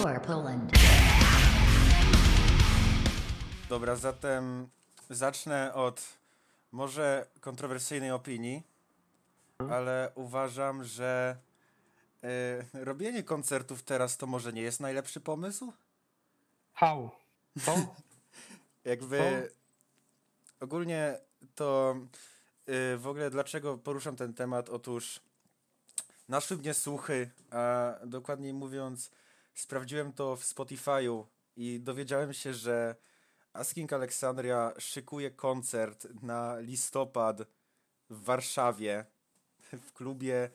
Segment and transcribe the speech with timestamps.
[0.00, 0.72] for Poland.
[3.68, 4.68] Dobra, zatem
[5.10, 6.02] zacznę od
[6.72, 8.62] może kontrowersyjnej opinii,
[9.70, 11.36] ale uważam, że
[12.74, 15.72] y, robienie koncertów teraz to może nie jest najlepszy pomysł.
[16.72, 17.10] How?
[17.64, 17.74] Co?
[18.84, 19.50] Jakby
[20.60, 21.18] ogólnie
[21.54, 21.96] to
[22.68, 24.68] y, w ogóle dlaczego poruszam ten temat?
[24.68, 25.20] Otóż
[26.28, 29.10] naszły mnie słuchy, a dokładniej mówiąc,
[29.60, 31.24] sprawdziłem to w Spotify'u
[31.56, 32.96] i dowiedziałem się, że
[33.52, 37.42] Asking Alexandria szykuje koncert na listopad
[38.10, 39.04] w Warszawie
[39.72, 40.50] w klubie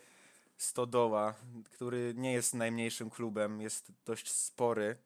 [0.58, 1.36] Stodoła,
[1.72, 4.98] który nie jest najmniejszym klubem, jest dość spory.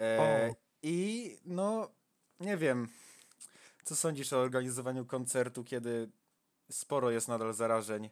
[0.00, 0.54] E.
[0.82, 1.90] I no,
[2.40, 2.88] nie wiem,
[3.84, 6.10] co sądzisz o organizowaniu koncertu, kiedy
[6.70, 8.10] sporo jest nadal zarażeń?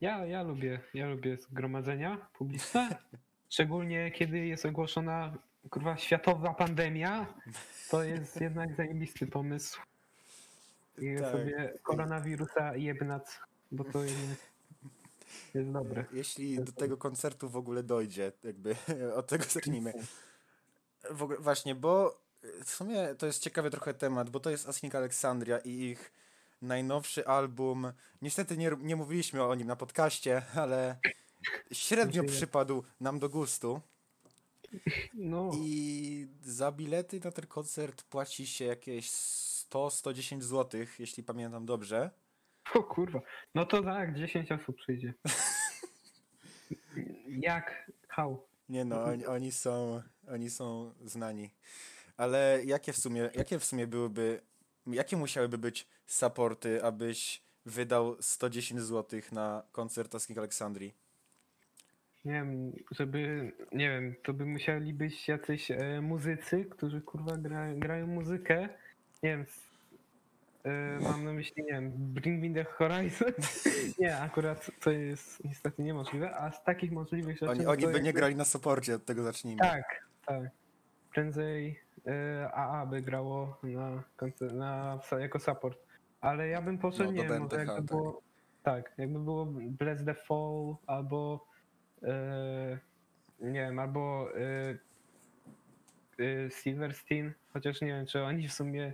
[0.00, 2.88] Ja, ja lubię, ja lubię zgromadzenia publiczne.
[3.50, 5.38] Szczególnie kiedy jest ogłoszona
[5.70, 7.26] kurwa światowa pandemia,
[7.90, 9.80] to jest jednak zajebisty pomysł.
[10.98, 11.32] I Tak.
[11.32, 13.22] sobie koronawirusa jebnać,
[13.72, 14.46] bo to jest,
[15.54, 16.04] jest dobre.
[16.12, 18.76] Jeśli do tego koncertu w ogóle dojdzie, jakby
[19.16, 19.92] od tego zacznijmy.
[21.10, 22.20] W ogóle, właśnie, bo
[22.64, 26.12] w sumie to jest ciekawy trochę temat, bo to jest Asking Alexandria i ich
[26.62, 27.92] najnowszy album.
[28.22, 30.98] Niestety nie, nie mówiliśmy o nim na podcaście, ale
[31.72, 33.80] średnio przypadł nam do gustu.
[35.14, 42.10] No, I za bilety na ten koncert płaci się jakieś 100-110 zł, jeśli pamiętam dobrze.
[42.74, 43.20] o kurwa.
[43.54, 45.14] No to tak, 10 osób przyjdzie.
[47.28, 47.90] Jak?
[48.08, 48.46] How?
[48.68, 51.50] Nie no, oni, oni są oni są znani.
[52.16, 54.40] Ale jakie w sumie jakie w sumie byłyby
[54.86, 60.94] jakie musiałyby być supporty, abyś wydał 110 zł na koncert Asking Aleksandrii?
[62.26, 67.74] Nie wiem, żeby, nie wiem, to by musieli być jacyś e, muzycy, którzy kurwa gra,
[67.74, 68.68] grają muzykę.
[69.22, 69.46] Nie wiem,
[70.64, 73.32] e, mam na myśli, nie wiem, Bring Me The Horizon.
[74.00, 77.50] nie, akurat to jest niestety niemożliwe, a z takich możliwych rzeczy...
[77.50, 79.60] Oni, no oni by nie jakby- grali na supporcie, od tego zacznijmy.
[79.60, 79.84] Tak,
[80.26, 80.50] tak.
[81.14, 84.02] Prędzej e, AA by grało na,
[84.52, 85.78] na, jako support.
[86.20, 87.84] Ale ja bym poszedł, No, nie wiem, może jakby tak.
[87.84, 88.22] było...
[88.62, 91.46] Tak, jakby było Bless the Fall albo...
[92.02, 92.78] E,
[93.40, 94.78] nie wiem, albo e,
[96.18, 98.92] e, Silverstein, chociaż nie wiem, czy oni w sumie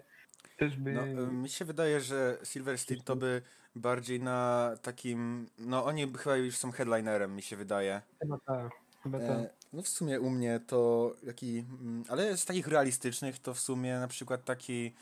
[0.56, 0.92] też by...
[0.92, 3.42] No, y, mi się wydaje, że Silverstein to by
[3.76, 5.48] bardziej na takim.
[5.58, 8.02] No, oni chyba już są headlinerem, mi się wydaje.
[8.20, 9.28] Chyba tak, chyba tak.
[9.28, 11.64] E, no, w sumie u mnie to taki.
[11.80, 14.94] mm, Ale z takich realistycznych to w sumie na przykład taki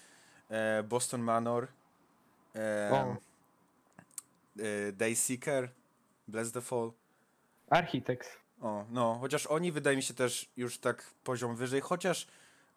[0.49, 1.69] e, Boston Manor,
[2.55, 3.17] e, O.
[4.59, 5.71] e, Dayseeker,
[6.29, 6.93] Bless the Fall.
[7.71, 8.37] Architects.
[8.61, 12.27] O, no, chociaż oni wydaje mi się też już tak poziom wyżej, chociaż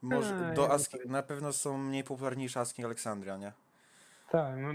[0.02, 3.52] może A, do ja Aski, na pewno są mniej popularni niż Asking Alexandria, nie?
[4.30, 4.74] Tak, no,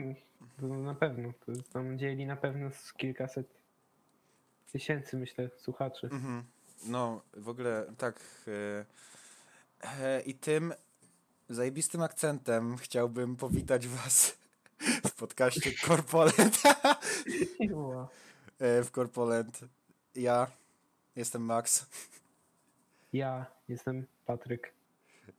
[0.79, 1.33] na pewno.
[1.47, 3.47] To tam dzieli na pewno z kilkaset
[4.73, 6.09] tysięcy, myślę, słuchaczy.
[6.13, 6.45] Mhm.
[6.87, 8.21] No, w ogóle tak.
[8.49, 8.85] E,
[10.01, 10.75] e, I tym
[11.49, 14.39] zajebistym akcentem chciałbym powitać Was
[15.11, 16.63] w podcaście Corpolent.
[17.75, 18.09] Ła.
[18.59, 19.61] e, w Corpolent.
[20.19, 20.51] Ja
[21.17, 21.87] jestem Max.
[23.13, 24.73] Ja jestem Patryk.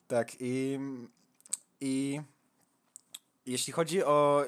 [0.08, 0.80] Tak, i,
[1.82, 2.22] i
[3.46, 4.46] jeśli chodzi o.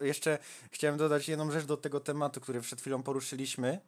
[0.00, 0.38] Jeszcze
[0.70, 3.80] chciałem dodać jedną rzecz do tego tematu, który przed chwilą poruszyliśmy.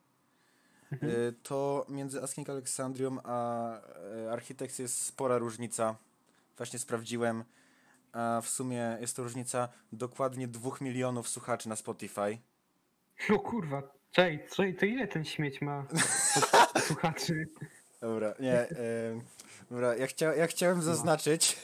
[0.92, 3.68] Y, To między Asking Alexandrią a
[4.26, 5.96] e, Architects jest spora różnica.
[6.56, 7.44] Właśnie sprawdziłem.
[8.12, 12.38] A w sumie jest to różnica dokładnie 2 milionów słuchaczy na Spotify.
[13.30, 13.82] O kurwa,
[14.14, 15.86] czej, czej, to ile ten śmieć ma
[16.86, 17.48] słuchaczy?
[18.00, 18.52] Dobra, nie.
[18.52, 19.20] E,
[19.70, 21.56] dobra, ja, chcia, ja chciałem zaznaczyć,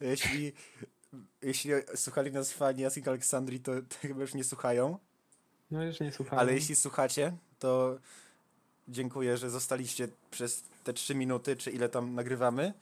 [0.00, 0.52] jeśli,
[1.42, 4.98] jeśli słuchali nas fani Asking Aleksandrii, to, to chyba już nie słuchają.
[5.70, 6.40] No już nie słuchałem.
[6.40, 7.98] Ale jeśli słuchacie, to
[8.88, 12.72] dziękuję, że zostaliście przez te 3 minuty, czy ile tam nagrywamy.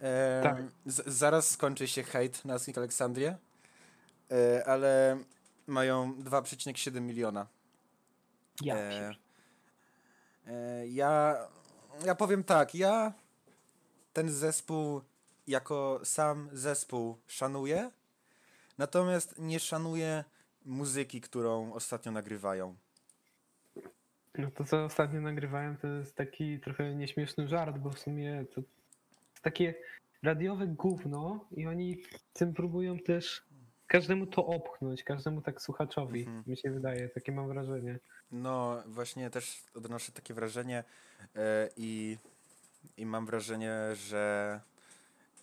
[0.00, 0.62] E, Tak.
[1.06, 3.36] zaraz skończy się hejt na Asking Aleksandrię,
[4.30, 5.18] e, ale
[5.66, 7.46] mają 2,7 miliona.
[8.62, 9.14] Ja E,
[10.46, 11.36] e, ja,
[12.04, 13.12] ja powiem tak, ja
[14.12, 15.00] ten zespół
[15.46, 17.90] jako sam zespół szanuję,
[18.78, 20.24] natomiast nie szanuję
[20.64, 22.74] muzyki, którą ostatnio nagrywają.
[24.38, 28.60] No to co ostatnio nagrywałem, to jest taki trochę nieśmieszny żart, bo w sumie to
[28.60, 28.70] jest
[29.42, 29.74] takie
[30.22, 33.45] radiowe gówno i oni tym próbują też
[33.86, 36.44] każdemu to opchnąć, każdemu tak słuchaczowi, Mhm.
[36.46, 37.98] mi się wydaje, takie mam wrażenie.
[38.32, 40.84] No, właśnie też odnoszę takie wrażenie
[41.36, 42.18] e, i
[42.96, 44.60] i mam wrażenie, że,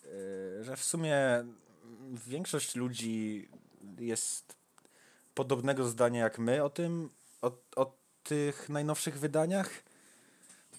[0.05, 1.17] y, że w sumie
[2.27, 3.49] większość ludzi
[3.99, 4.57] jest
[5.35, 7.09] podobnego zdania jak my o tym,
[7.41, 7.93] o, o
[8.23, 9.69] tych najnowszych wydaniach.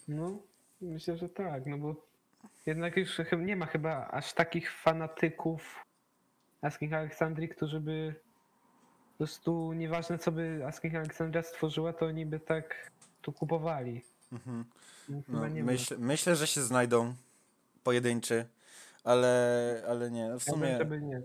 [0.08, 0.38] No,
[0.80, 2.06] myślę, że tak, no bo
[2.66, 5.83] jednak już nie ma chyba aż takich fanatyków
[6.64, 8.14] Asking Alexandrii, którzy by
[9.12, 12.90] po prostu nieważne co by Asking Alexandria stworzyła, to oni by tak
[13.22, 14.02] tu kupowali.
[14.32, 14.64] Mhm.
[15.28, 17.14] No, myśl, myślę, że się znajdą
[17.84, 18.46] pojedynczy,
[19.04, 20.34] ale, ale nie.
[20.38, 21.22] W sumie, nie.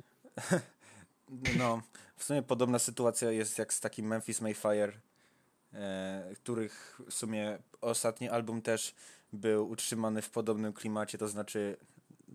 [1.59, 1.81] no,
[2.17, 4.91] w sumie podobna sytuacja jest jak z takim Memphis Mayfire,
[5.73, 8.95] e, których w sumie ostatni album też
[9.33, 11.77] był utrzymany w podobnym klimacie, to znaczy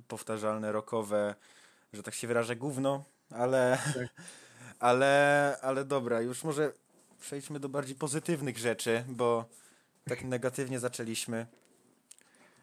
[0.09, 1.35] powtarzalne, rockowe,
[1.95, 4.09] że tak się wyrażę, gówno, ale, Tak.
[4.79, 6.73] ale, ale dobra, już może
[7.21, 9.45] przejdźmy do bardziej pozytywnych rzeczy, bo
[10.09, 11.47] tak negatywnie zaczęliśmy.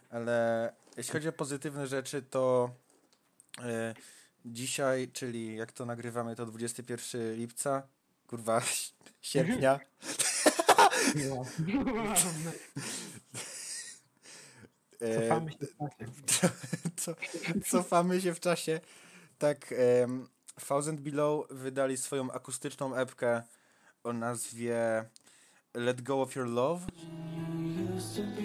[0.09, 2.69] Ale jeśli chodzi o pozytywne rzeczy, to
[3.59, 3.93] e,
[4.45, 7.87] dzisiaj, czyli jak to nagrywamy, to 21 lipca,
[8.27, 8.61] kurwa,
[9.21, 9.79] sierpnia.
[15.01, 15.57] Cofamy się
[16.07, 16.51] w czasie.
[16.97, 17.15] co,
[17.65, 18.79] cofamy się w czasie.
[19.41, 19.73] Tak,
[20.03, 20.27] um,
[20.67, 23.43] Thousand Below wydali swoją akustyczną epkę
[24.03, 25.05] o nazwie
[25.73, 26.85] Let Go of Your Love.
[27.57, 28.41] You used to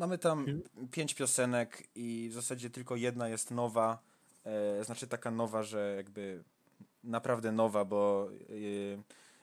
[0.00, 0.46] Mamy tam
[0.90, 3.98] pięć piosenek i w zasadzie tylko jedna jest nowa.
[4.44, 6.42] E, znaczy taka nowa, że jakby
[7.04, 9.02] naprawdę nowa, bo e,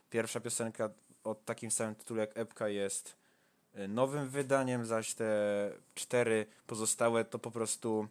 [0.10, 0.90] pierwsza piosenka
[1.24, 3.16] o takim samym tytule jak epka jest
[3.74, 8.08] e, nowym wydaniem, zaś te cztery pozostałe to po prostu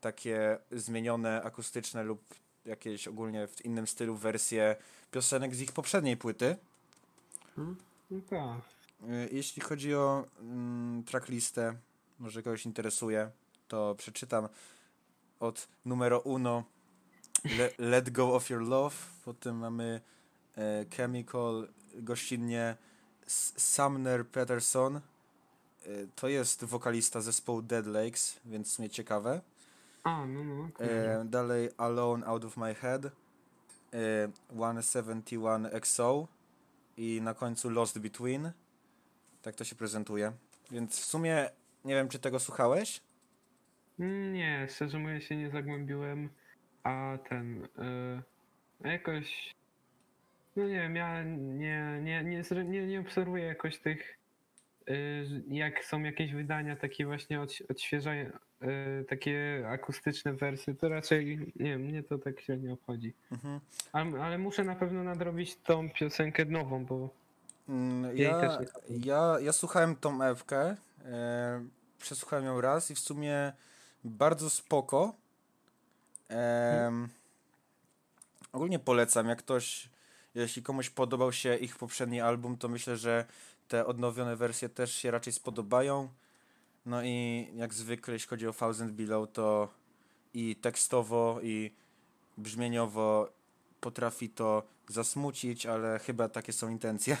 [0.00, 2.34] takie zmienione akustyczne lub
[2.64, 4.76] jakieś ogólnie w innym stylu wersje
[5.10, 6.56] piosenek z ich poprzedniej płyty.
[8.10, 8.78] No tak.
[9.10, 11.76] Y, Jeśli chodzi o mm, tracklistę,
[12.18, 13.30] może kogoś interesuje,
[13.68, 14.48] to przeczytam
[15.40, 16.64] od numero uno
[17.44, 20.00] Le, Let Go of Your Love, potem mamy
[20.56, 22.76] e, Chemical, gościnnie
[23.56, 25.00] Sumner Peterson,
[25.88, 29.40] E, to jest wokalista zespołu Dead Lakes, więc sumie ciekawe.
[30.04, 30.68] A, no, no.
[30.80, 33.10] E, dalej Alone Out of My Head, e,
[34.54, 36.28] 171 XO
[36.96, 38.52] i na końcu Lost Between.
[39.42, 40.32] Tak to się prezentuje.
[40.70, 41.50] Więc w sumie
[41.84, 43.00] nie wiem, czy tego słuchałeś?
[44.32, 46.28] Nie, szczerze mówiąc się nie zagłębiłem,
[46.82, 47.68] a ten y,
[48.84, 49.54] a jakoś
[50.56, 54.18] no nie wiem, ja nie, nie, nie, nie, nie obserwuję jakoś tych
[54.88, 58.26] y, jak są jakieś wydania takie właśnie odś- odświeżają
[58.62, 63.12] y, takie akustyczne wersje, to raczej nie wiem, mnie to tak się nie obchodzi.
[63.32, 63.60] Mhm.
[63.92, 67.10] Ale, ale muszę na pewno nadrobić tą piosenkę nową, bo
[67.68, 68.58] Mm, Ja,
[68.88, 71.64] ja, ja słuchałem tą ewkę, e,
[71.98, 73.52] przesłuchałem ją raz i w sumie
[74.04, 75.14] bardzo spoko.
[76.28, 77.08] Em,
[78.52, 79.90] ogólnie polecam, jak ktoś,
[80.34, 83.24] jeśli komuś podobał się ich poprzedni album, to myślę, że
[83.68, 86.08] te odnowione wersje też się raczej spodobają.
[86.86, 89.68] No i jak zwykle, jeśli chodzi o Thousand Below, to
[90.34, 91.74] i tekstowo, i
[92.38, 93.32] brzmieniowo
[93.80, 97.16] potrafi to zasmucić, ale chyba takie są intencje.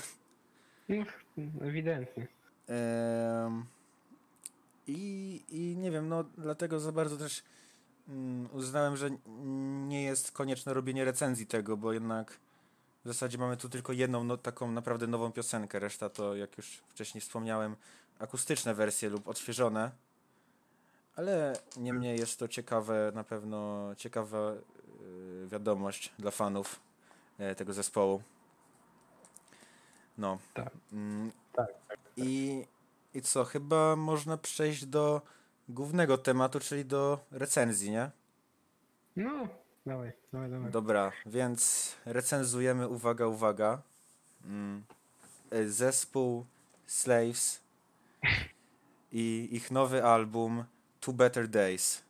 [1.36, 2.37] no, ewidentnie.
[4.86, 7.42] I, I nie wiem, no dlatego za bardzo też
[8.08, 9.10] mm, uznałem, że
[9.88, 12.38] nie jest konieczne robienie recenzji tego, bo jednak
[13.04, 15.78] w zasadzie mamy tu tylko jedną no, taką naprawdę nową piosenkę.
[15.78, 17.76] Reszta to, jak już wcześniej wspomniałem,
[18.18, 19.90] akustyczne wersje lub odświeżone.
[21.16, 26.80] Ale niemniej jest to ciekawe, na pewno ciekawa y, wiadomość dla fanów
[27.38, 28.22] e, tego zespołu.
[30.18, 30.38] No.
[30.54, 30.70] Tak.
[30.92, 31.68] Mm, Tak,
[32.16, 32.64] I,
[33.14, 35.22] I co, chyba można przejść do
[35.68, 38.10] głównego tematu, czyli do recenzji, nie?
[39.16, 39.48] No,
[39.86, 40.70] dawaj, dawaj, dawaj.
[40.70, 43.82] Dobra, więc recenzujemy, uwaga, uwaga,
[44.44, 44.84] mm,
[45.50, 46.46] e, zespół
[46.86, 47.60] Slaves
[49.12, 50.64] i ich nowy album
[51.00, 52.02] Two Better Days.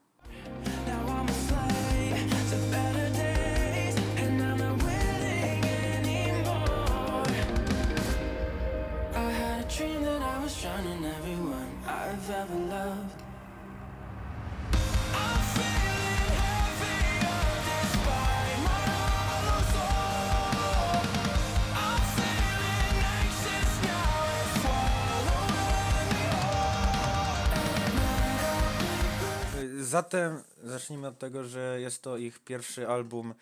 [29.89, 33.35] Zatem zacznijmy od tego, że jest to ich pierwszy album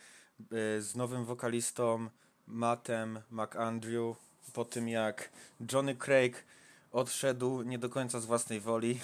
[0.53, 2.09] y, z nowym wokalistą
[2.47, 4.17] Mattem McAndrew
[4.55, 5.31] po tym jak
[5.73, 6.45] Johnny Craig
[6.93, 9.01] odszedł nie do końca z własnej woli.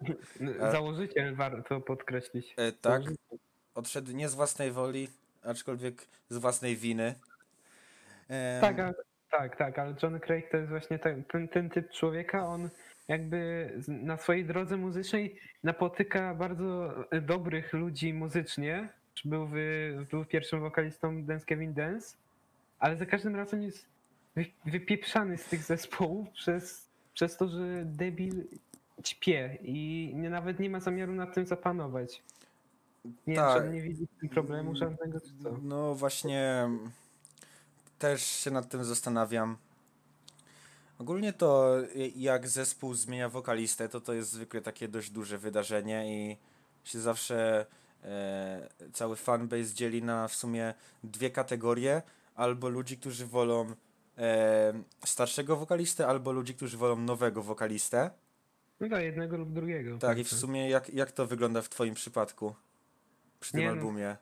[0.72, 2.54] Założyciel warto podkreślić.
[2.56, 3.02] E, tak,
[3.74, 5.08] odszedł nie z własnej woli,
[5.44, 7.14] aczkolwiek z własnej winy.
[8.28, 8.94] Em, Tak, ale,
[9.30, 12.68] tak, tak, ale John Craig to jest właśnie ten, ten, ten typ człowieka, on
[13.08, 18.88] jakby na swojej drodze muzycznej napotyka bardzo dobrych ludzi muzycznie.
[19.24, 22.16] Był, wy, był pierwszym wokalistą Dance Kevin Dance,
[22.78, 23.86] ale za każdym razem jest
[24.34, 28.44] wy, wypieprzany z tych zespołów przez, przez to, że debil
[29.02, 32.22] ćpie i nie, nawet nie ma zamiaru nad tym zapanować.
[33.26, 33.62] Nie Tak.
[33.62, 35.58] wiem, nie widzi w problemu żadnego, czy co?
[35.62, 36.68] No właśnie
[37.98, 39.56] też się nad tym zastanawiam.
[40.98, 46.16] Ogólnie to y, jak zespół zmienia wokalistę, to to jest zwykle takie dość duże wydarzenie
[46.16, 46.36] i
[46.84, 47.66] się zawsze
[48.04, 50.74] e, cały fanbase dzieli na w sumie
[51.04, 52.02] dwie kategorie.
[52.34, 53.66] Albo ludzi, którzy wolą
[54.18, 54.72] e,
[55.04, 58.10] starszego wokalistę, albo ludzi, którzy wolą nowego wokalistę.
[58.80, 59.98] No tak, jednego lub drugiego.
[59.98, 62.54] Tak, i w sumie jak, jak to wygląda w twoim przypadku?
[63.40, 64.16] Przy tym Nie no, albumie.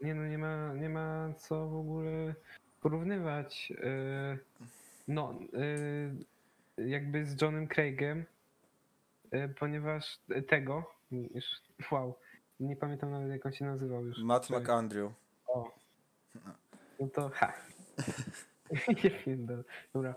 [0.00, 2.34] Nie no, nie ma, nie ma co w ogóle
[2.80, 3.70] porównywać.
[3.70, 4.38] yy,
[5.12, 5.38] No,
[6.78, 8.24] yy, jakby z Johnem Craigiem,
[9.32, 11.44] yy, ponieważ tego, już,
[11.90, 12.14] wow,
[12.60, 14.18] nie pamiętam nawet jak on się nazywał już.
[14.18, 14.60] Matt Sorry.
[14.60, 15.12] McAndrew.
[15.46, 15.74] O.
[17.00, 17.52] No to ha.
[19.04, 19.64] nie wiem, do-
[19.94, 20.14] dobra.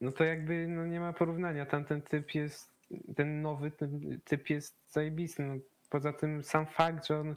[0.00, 1.66] No to jakby no nie ma porównania.
[1.66, 2.70] Tamten typ jest,
[3.16, 5.42] ten nowy ten typ jest zajebisty.
[5.42, 5.54] No,
[5.90, 7.36] poza tym sam fakt, że on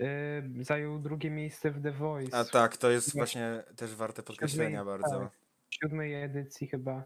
[0.00, 2.36] y, zajął drugie miejsce w The Voice.
[2.38, 3.18] A tak, to jest Nie.
[3.18, 5.18] właśnie też warte podkreślenia bardzo.
[5.20, 5.47] tak.
[5.70, 7.04] Siódmej edycji chyba.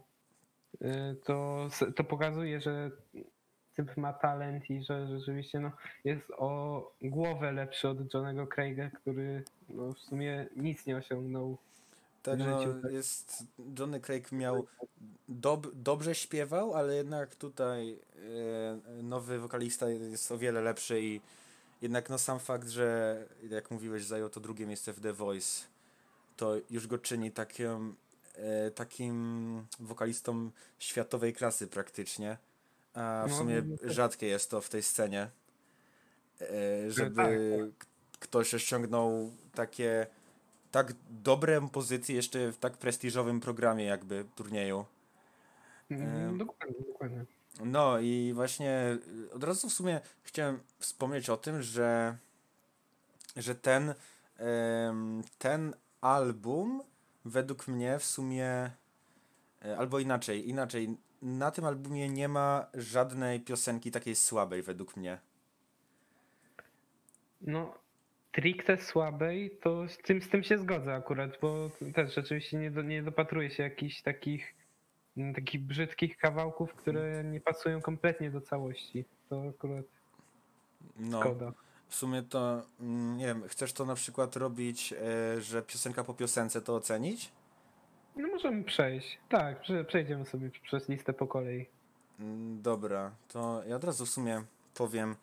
[0.74, 2.90] y, To, to pokazuje, że
[3.76, 5.72] typ ma talent i że rzeczywiście no,
[6.04, 11.58] jest o głowę lepszy od Johnego Craiga, który no, w sumie nic nie osiągnął.
[12.22, 12.92] Tak, no, tak.
[12.92, 13.44] jest,
[13.78, 14.66] Johnny Craig miał,
[15.28, 17.98] dob, dobrze śpiewał, ale jednak tutaj
[18.98, 21.20] e, nowy wokalista jest o wiele lepszy i
[21.82, 23.16] jednak no sam fakt, że
[23.50, 25.64] jak mówiłeś zajął to drugie miejsce w The Voice,
[26.36, 27.96] to już go czyni takim,
[28.74, 32.36] takim wokalistą światowej klasy praktycznie,
[32.94, 33.90] a w No, sumie no tak.
[33.90, 35.28] rzadkie jest to w tej scenie,
[36.40, 37.86] e, żeby tak, k-
[38.18, 40.06] ktoś osiągnął takie
[40.70, 44.84] tak dobre pozycje jeszcze w tak prestiżowym programie jakby turnieju.
[45.90, 47.24] Mm, Dokładnie, dokładnie.
[47.64, 48.98] No i właśnie
[49.32, 52.16] od razu w sumie chciałem wspomnieć o tym, że,
[53.36, 53.94] że ten,
[55.38, 56.82] ten album
[57.24, 58.70] według mnie w sumie,
[59.64, 65.18] e, albo inaczej, inaczej, na tym albumie nie ma żadnej piosenki takiej słabej według mnie.
[67.40, 67.74] No,
[68.28, 72.82] stricte słabej, to z tym, z tym się zgodzę akurat, bo też rzeczywiście nie, do,
[72.82, 74.54] nie dopatruję się jakichś takich,
[75.16, 79.04] mm, takich brzydkich kawałków, które nie pasują kompletnie do całości.
[79.28, 79.84] To akurat
[80.96, 81.20] No.
[81.20, 81.52] szkoda.
[81.92, 86.14] W sumie to, mm, nie wiem, chcesz to na przykład robić, e, że piosenka po
[86.14, 87.32] piosence to ocenić?
[88.16, 89.18] No możemy przejść.
[89.28, 91.66] Tak, prze, przejdziemy sobie przez listę po kolei.
[92.20, 94.42] Mm, Dobra, to ja od razu w sumie
[94.74, 95.16] powiem.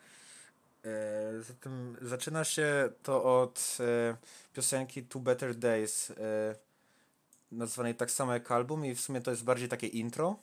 [0.85, 4.15] E, zatem zaczyna się to od e,
[4.53, 6.13] piosenki Two Better Days,
[7.51, 10.35] nazwanej tak samo jak album i w sumie to jest bardziej takie intro.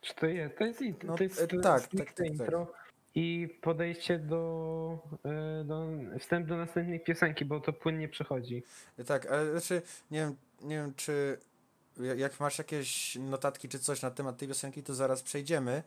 [0.00, 0.58] Czy to jest?
[0.58, 2.79] To jest, int- No, to jest e, to jest tak, tak, tak, tak.
[3.14, 5.86] I podejście do, e, do
[6.18, 8.62] wstęp do następnej piosenki, bo to płynnie przechodzi.
[9.06, 11.38] Tak, ale znaczy, nie wiem, nie wiem czy
[11.96, 15.82] ja- jak masz jakieś notatki czy coś na temat tej piosenki, to zaraz przejdziemy,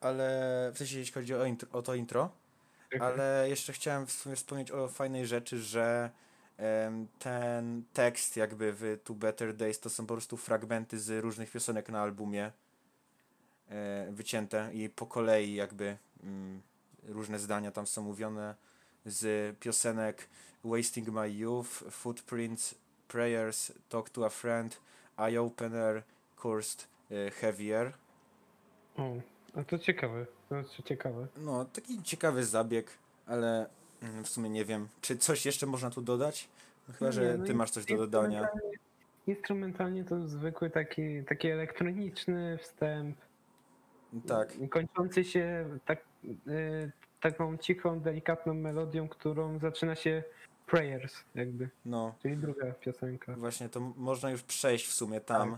[0.00, 2.30] ale w sensie jeśli chodzi o, intro, o to intro.
[3.00, 6.10] Ale jeszcze chciałem w sumie wspomnieć o fajnej rzeczy, że
[7.18, 11.88] ten tekst jakby w Two Better Days to są po prostu fragmenty z różnych piosenek
[11.88, 12.52] na albumie
[13.68, 15.96] e, wycięte i po kolei jakby
[17.08, 18.54] różne zdania tam są mówione
[19.06, 20.28] z piosenek
[20.64, 22.74] Wasting My Youth, Footprints,
[23.08, 24.80] Prayers, Talk to a Friend,
[25.18, 26.02] Eye Opener,
[26.36, 27.92] Cursed, e, Heavier.
[28.96, 29.16] O,
[29.54, 30.26] a to ciekawe.
[30.48, 31.26] To ciekawe.
[31.36, 32.90] No, taki ciekawy zabieg,
[33.26, 33.66] ale
[34.02, 36.48] mm, w sumie nie wiem, czy coś jeszcze można tu dodać?
[36.88, 38.48] No, chyba, że no ty masz coś do dodania.
[39.26, 43.16] Instrumentalnie, to zwykły taki, taki elektroniczny wstęp,
[44.26, 45.98] Tak, kończący się tak,
[47.20, 50.22] taką cichą, delikatną melodią, którą zaczyna się
[50.66, 53.34] Prayers jakby, no, czyli druga piosenka.
[53.36, 55.56] właśnie to można już przejść w sumie tam.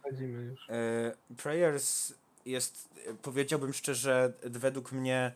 [0.00, 0.70] Wchodzimy już.
[0.70, 2.14] E, Prayers
[2.46, 2.88] jest,
[3.22, 5.32] powiedziałbym szczerze, według mnie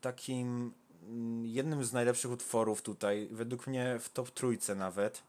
[0.00, 0.72] takim
[1.08, 5.22] mm, jednym z najlepszych utworów tutaj, według mnie w top trójce nawet.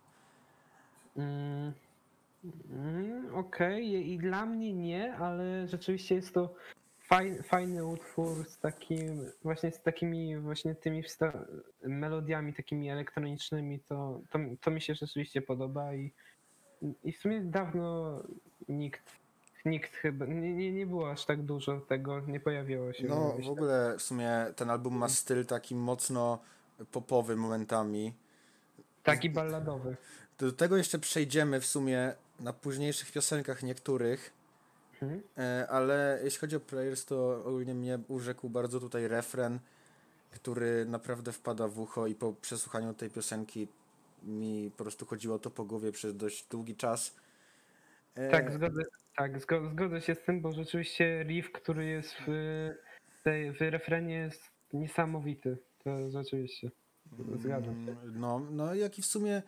[1.18, 1.74] Mm,
[2.70, 6.54] mm, Okej, i dla mnie nie, ale rzeczywiście jest to
[7.12, 11.04] fajny, fajny utwór z takim, właśnie z takimi właśnie tymi
[11.84, 16.12] melodiami takimi elektronicznymi, to, to, to mi się rzeczywiście podoba i,
[17.04, 18.20] i w sumie dawno
[18.70, 19.12] nikt,
[19.66, 23.08] nikt chyba, nie, nie, nie było aż tak dużo tego, nie pojawiło się.
[23.08, 23.52] No w myślę.
[23.52, 26.40] ogóle w sumie ten album ma styl taki mocno
[26.92, 28.14] popowy momentami.
[29.04, 29.98] Taki balladowy.
[30.38, 34.34] Do tego jeszcze przejdziemy w sumie na późniejszych piosenkach niektórych,
[35.02, 35.22] Mhm.
[35.38, 39.60] e, ale jeśli chodzi o Players, to ogólnie mnie urzekł bardzo tutaj refren,
[40.32, 43.68] który naprawdę wpada w ucho i po przesłuchaniu tej piosenki
[44.24, 47.16] mi po prostu chodziło to po głowie przez dość długi czas.
[48.16, 48.82] E, Tak, zgodzę,
[49.18, 52.32] tak zgo, zgodzę się z tym, bo rzeczywiście riff, który jest w,
[53.24, 54.42] tej, w refrenie jest
[54.74, 55.58] niesamowity.
[55.84, 56.72] To rzeczywiście.
[57.40, 57.92] Zgadzam się.
[57.92, 59.42] Mm, No, no jak i w sumie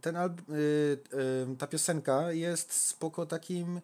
[0.00, 0.20] ten y,
[1.52, 3.80] y, ta piosenka jest spoko takim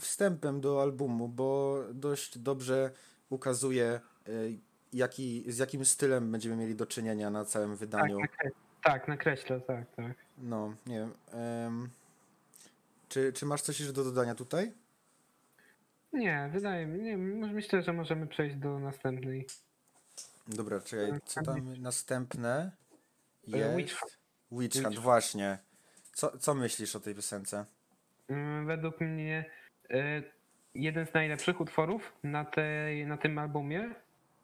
[0.00, 2.90] wstępem do albumu, bo dość dobrze
[3.30, 4.58] ukazuje y,
[4.92, 8.20] jaki, z jakim stylem będziemy mieli do czynienia na całym Tak, wydaniu.
[8.20, 8.50] nakre,
[8.84, 10.12] tak, nakreślę, tak, tak.
[10.38, 11.12] No, nie wiem.
[11.32, 11.88] em,
[13.08, 14.72] czy, czy masz coś jeszcze do dodania tutaj?
[16.12, 19.46] Nie, wydaje mi może- myślę, że możemy przejść do następnej.
[20.48, 22.70] Dobra, czekaj, co tam następne
[23.54, 23.76] E, jest?
[23.76, 24.18] Witch Hunt.
[24.52, 25.58] Witch Hunt, właśnie.
[26.12, 27.64] Co, co myślisz o tej piosence?
[28.28, 29.50] Mm, Według mnie e,
[30.74, 33.90] jeden z najlepszych utworów na, tej, na tym albumie,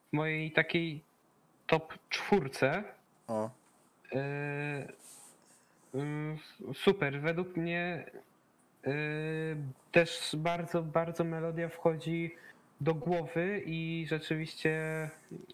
[0.08, 1.04] w mojej takiej
[1.66, 2.84] top czwórce,
[3.26, 3.50] O,
[4.14, 4.88] E,
[5.94, 6.38] mm,
[6.74, 8.10] Super, według mnie
[8.84, 8.90] e,
[9.92, 12.34] też bardzo, bardzo melodia wchodzi
[12.80, 14.80] do głowy i rzeczywiście,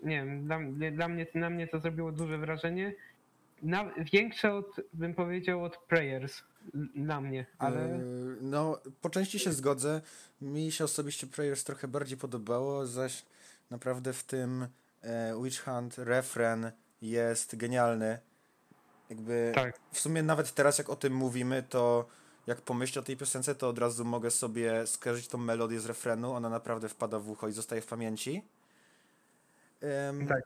[0.02, 0.58] nie wiem, dla,
[0.92, 2.94] dla mnie, na mnie to zrobiło duże wrażenie.
[3.62, 6.42] Na, większe od, bym powiedział, od Prayers
[6.94, 10.00] na mnie, ale Yy, No, po części się zgodzę.
[10.40, 13.24] Mi się osobiście Prayers trochę bardziej podobało, zaś
[13.70, 14.66] naprawdę w tym
[15.02, 16.72] e, Witch Hunt refren
[17.02, 18.18] jest genialny.
[19.10, 22.06] Jakby tak, w sumie nawet teraz jak o tym mówimy, to
[22.46, 26.32] jak pomyślę o tej piosence, to od razu mogę sobie skojarzyć tą melodię z refrenu.
[26.32, 28.44] Ona naprawdę wpada w ucho i zostaje w pamięci.
[29.80, 30.42] Em, tak.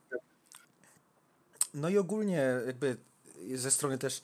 [1.74, 2.96] no i ogólnie jakby
[3.54, 4.22] ze strony też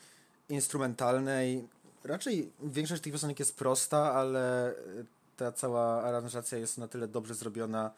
[0.49, 1.69] instrumentalnej,
[2.05, 4.75] raczej większość tych piosenek jest prosta, ale
[5.37, 7.91] ta cała aranżacja jest na tyle dobrze zrobiona,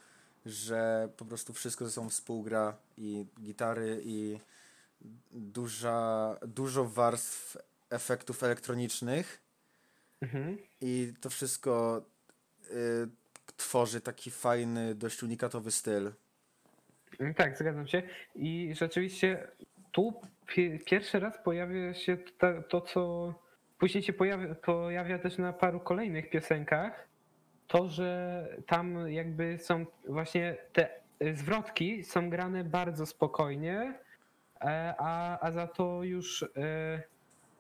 [0.47, 4.39] że po prostu wszystko ze sobą współgra i gitary i
[5.33, 7.57] duża, dużo warstw
[7.91, 9.41] efektów elektronicznych
[10.21, 10.59] Mhm.
[10.81, 12.03] i to wszystko
[12.71, 13.09] y,
[13.57, 16.13] tworzy taki fajny, dość unikatowy styl.
[17.37, 18.03] Tak, zgadzam się.
[18.35, 19.49] I rzeczywiście
[19.93, 23.35] tu pi- pierwszy raz pojawia się to, to co
[23.85, 27.09] później się pojawia, pojawia też na paru kolejnych piosenkach.
[27.67, 30.89] To, że tam jakby są właśnie te
[31.35, 33.95] zwrotki są grane bardzo spokojnie,
[34.61, 36.47] e, a, a za to już e,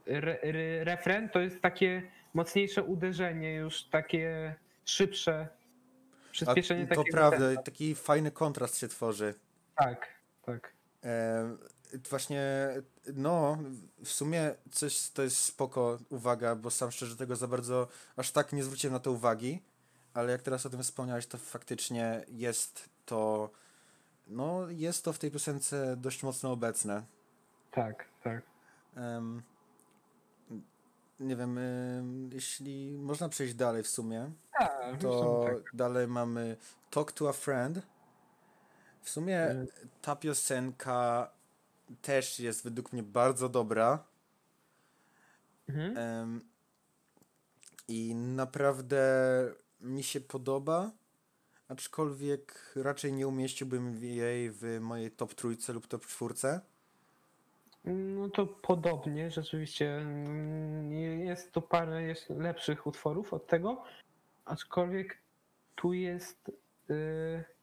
[0.06, 2.02] re, re, refren to jest takie
[2.34, 9.34] mocniejsze uderzenie, już takie szybsze A przyspieszenie to takiego prawda, taki fajny kontrast się tworzy.
[9.76, 10.06] Tak,
[10.42, 10.72] tak.
[12.10, 12.68] Właśnie,
[13.14, 13.58] no,
[14.04, 18.52] w sumie coś to jest spoko uwaga, bo sam szczerze tego za bardzo aż tak
[18.52, 19.62] nie zwróciłem na to uwagi,
[20.14, 23.50] ale jak teraz o tym wspomniałeś, to faktycznie jest to,
[24.26, 27.02] no, jest to w tej piosence dość mocno obecne.
[27.70, 28.42] Tak, tak.
[28.96, 29.42] Em,
[31.20, 35.56] nie wiem, em, jeśli można przejść dalej w sumie, Tak, to tak.
[35.74, 36.56] dalej mamy
[36.90, 37.82] Talk to a Friend.
[39.02, 39.66] W sumie E.
[40.02, 41.30] ta piosenka
[42.02, 44.04] też jest według mnie bardzo dobra.
[45.68, 45.96] Mhm.
[45.96, 46.40] Em,
[47.88, 49.00] I naprawdę
[49.80, 50.90] mi się podoba,
[51.68, 56.60] aczkolwiek raczej nie umieściłbym jej w mojej top trójce lub top czwórce.
[57.84, 63.82] No to podobnie, rzeczywiście mm, jest tu parę jeszcze lepszych utworów od tego,
[64.44, 65.18] aczkolwiek
[65.74, 66.50] tu jest.
[66.90, 67.53] y,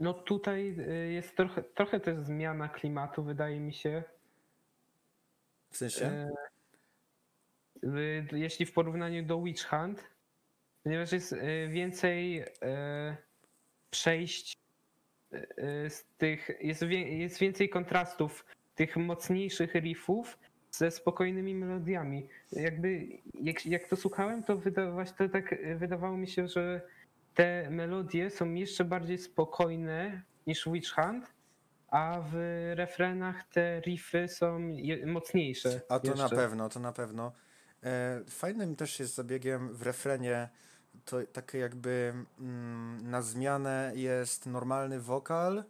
[0.00, 4.02] No tutaj y, jest trochę, trochę też zmiana klimatu, wydaje mi się.
[5.70, 6.06] W sensie?
[6.06, 6.30] E,
[7.84, 10.04] y, Jeśli w porównaniu do Witch Hunt,
[10.82, 12.44] ponieważ jest y, więcej
[13.94, 14.56] przejść
[15.32, 20.38] y, y, z tych, jest, jest więcej kontrastów tych mocniejszych riffów
[20.70, 22.28] ze spokojnymi melodiami.
[22.52, 24.56] Jakby jak, jak to słuchałem, to,
[25.18, 26.80] to tak y, wydawało mi się, że
[27.34, 31.32] te melodie są jeszcze bardziej spokojne niż Witch Hunt,
[31.88, 32.34] a w
[32.74, 34.60] refrenach te riffy są
[35.06, 35.80] mocniejsze.
[35.88, 36.36] A to na jeszcze.
[36.36, 37.32] pewno, to na pewno.
[37.82, 40.48] E, fajnym też jest zabiegiem w refrenie
[41.04, 45.64] to takie jakby mm, na zmianę jest normalny wokal,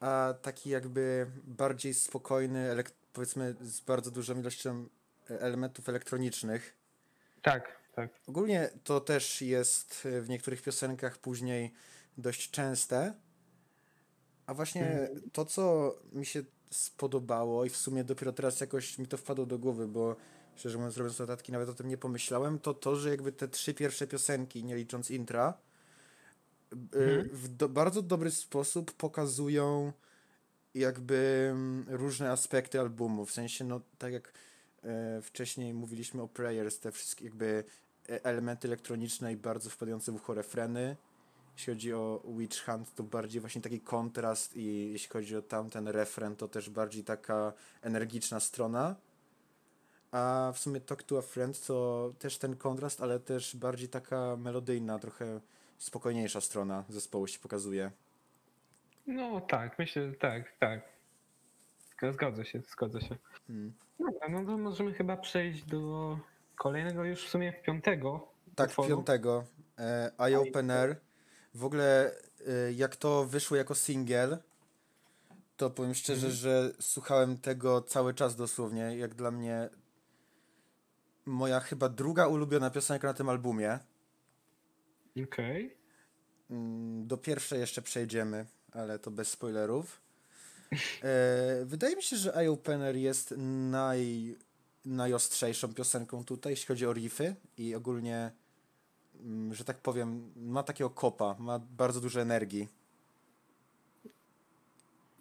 [0.00, 4.86] a taki jakby bardziej spokojny, powiedzmy z bardzo dużą ilością
[5.30, 6.76] e, elementów elektronicznych.
[7.42, 8.20] Tak, tak.
[8.26, 11.72] Ogólnie to też jest e, w niektórych piosenkach później
[12.18, 13.14] dość częste.
[14.46, 15.30] A właśnie Mhm.
[15.32, 19.58] to, co mi się spodobało i w sumie dopiero teraz jakoś mi to wpadło do
[19.58, 20.16] głowy, bo
[20.56, 23.74] szczerze mówiąc, robiąc notatki, nawet o tym nie pomyślałem, to to, że jakby te trzy
[23.74, 25.54] pierwsze piosenki, nie licząc intra,
[26.72, 27.28] y, Mhm.
[27.28, 29.92] w do, bardzo dobry sposób pokazują
[30.74, 33.26] jakby mm, różne aspekty albumu.
[33.26, 34.32] W sensie, no tak jak
[34.84, 37.64] e, wcześniej mówiliśmy o Prayers, te wszystkie jakby e,
[38.22, 40.96] elementy elektroniczne i bardzo wpadające w ucho refreny.
[41.56, 45.88] Jeśli chodzi o Witch Hunt, to bardziej właśnie taki kontrast i jeśli chodzi o tamten
[45.88, 48.96] refren, to też bardziej taka energiczna strona.
[50.12, 54.36] A w sumie Talk to a Friend to też ten kontrast, ale też bardziej taka
[54.36, 55.40] melodyjna, trochę
[55.78, 57.90] spokojniejsza strona zespołu się pokazuje.
[59.06, 60.80] No tak, myślę, że tak, tak.
[61.90, 63.16] Zg- Zgodzę się, zgodzę się.
[63.46, 63.72] Hmm.
[63.98, 66.18] Dobra, no to możemy chyba przejść do
[66.64, 68.28] kolejnego już w sumie piątego.
[68.54, 68.88] Tak, utworu.
[68.88, 69.44] piątego.
[69.78, 70.96] E, Eye Opener.
[71.54, 72.12] W ogóle
[72.46, 74.38] e, jak to wyszło jako singiel,
[75.56, 76.32] to powiem szczerze, Mhm.
[76.34, 78.96] że słuchałem tego cały czas dosłownie.
[78.96, 79.68] Jak dla mnie
[81.26, 83.78] moja chyba druga ulubiona piosenka na tym albumie.
[85.24, 85.76] Okej.
[86.50, 90.00] Mm, Do pierwszej jeszcze przejdziemy, ale to bez spoilerów.
[91.02, 93.34] E, wydaje mi się, że Eye Opener jest
[93.70, 94.36] naj,
[94.84, 98.30] najostrzejszą piosenką tutaj, jeśli chodzi o riffy i ogólnie,
[99.20, 102.68] mm, że tak powiem, ma takiego kopa, ma bardzo dużo energii.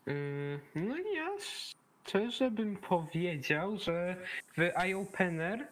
[0.08, 4.16] Ym, No ja szczerze bym powiedział, że
[4.58, 5.68] w Eye Opener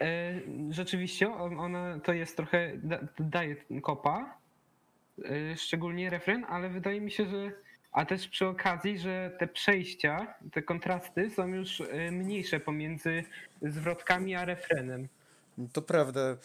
[0.00, 4.38] e, rzeczywiście on, ona to jest trochę, da, daje kopa,
[5.24, 7.52] e, szczególnie refren, ale wydaje mi się, że
[7.92, 13.24] a też przy okazji, że te przejścia, te kontrasty są już e, mniejsze pomiędzy
[13.62, 15.08] zwrotkami a refrenem.
[15.72, 16.20] To prawda.
[16.20, 16.36] E,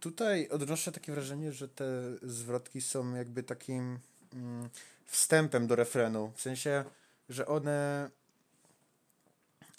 [0.00, 1.84] Tutaj odnoszę takie wrażenie, że te
[2.22, 3.98] zwrotki są jakby takim
[4.34, 4.68] mm,
[5.06, 6.32] wstępem do refrenu.
[6.36, 6.84] W sensie,
[7.28, 8.10] że one.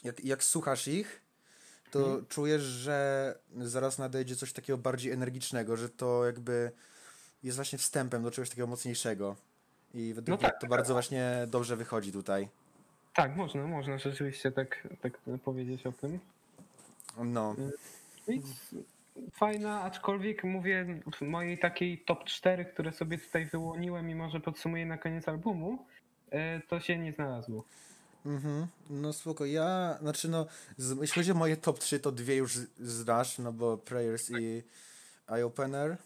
[0.03, 1.21] Jak, jak słuchasz ich,
[1.91, 2.25] to Mhm.
[2.25, 6.71] czujesz, że zaraz nadejdzie coś takiego bardziej energicznego, że to jakby
[7.43, 9.35] jest właśnie wstępem do czegoś takiego mocniejszego.
[9.93, 12.47] I według No mnie tak, to bardzo właśnie dobrze wychodzi tutaj.
[13.15, 16.19] Tak, można, można rzeczywiście tak, tak powiedzieć o tym.
[17.23, 17.55] No.
[18.27, 18.45] Nic
[19.31, 24.85] fajna, aczkolwiek mówię w mojej takiej top 4, które sobie tutaj wyłoniłem i może podsumuję
[24.85, 25.85] na koniec albumu,
[26.31, 27.63] e, to się nie znalazło.
[28.25, 29.45] Mhm, no spoko.
[29.45, 30.45] Ja, znaczy no,
[31.01, 34.63] jeśli chodzi o moje top 3, to dwie już z- znasz, no bo Prayers i
[35.29, 35.97] Eye Opener.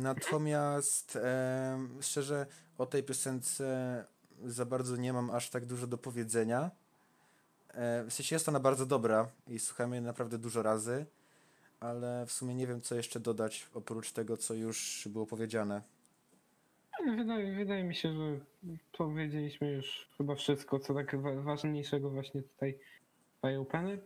[0.00, 2.46] Natomiast em, szczerze
[2.78, 4.04] o tej piosence
[4.44, 6.70] za bardzo nie mam aż tak dużo do powiedzenia.
[7.74, 11.06] E, w sensie jest ona bardzo dobra i słuchamy jej naprawdę dużo razy,
[11.80, 15.82] ale w sumie nie wiem co jeszcze dodać oprócz tego, co już było powiedziane.
[17.16, 18.38] Wydaje, wydaje mi się, że
[18.98, 22.78] powiedzieliśmy już chyba wszystko, co tak wa- ważniejszego właśnie tutaj
[23.60, 24.00] Opener.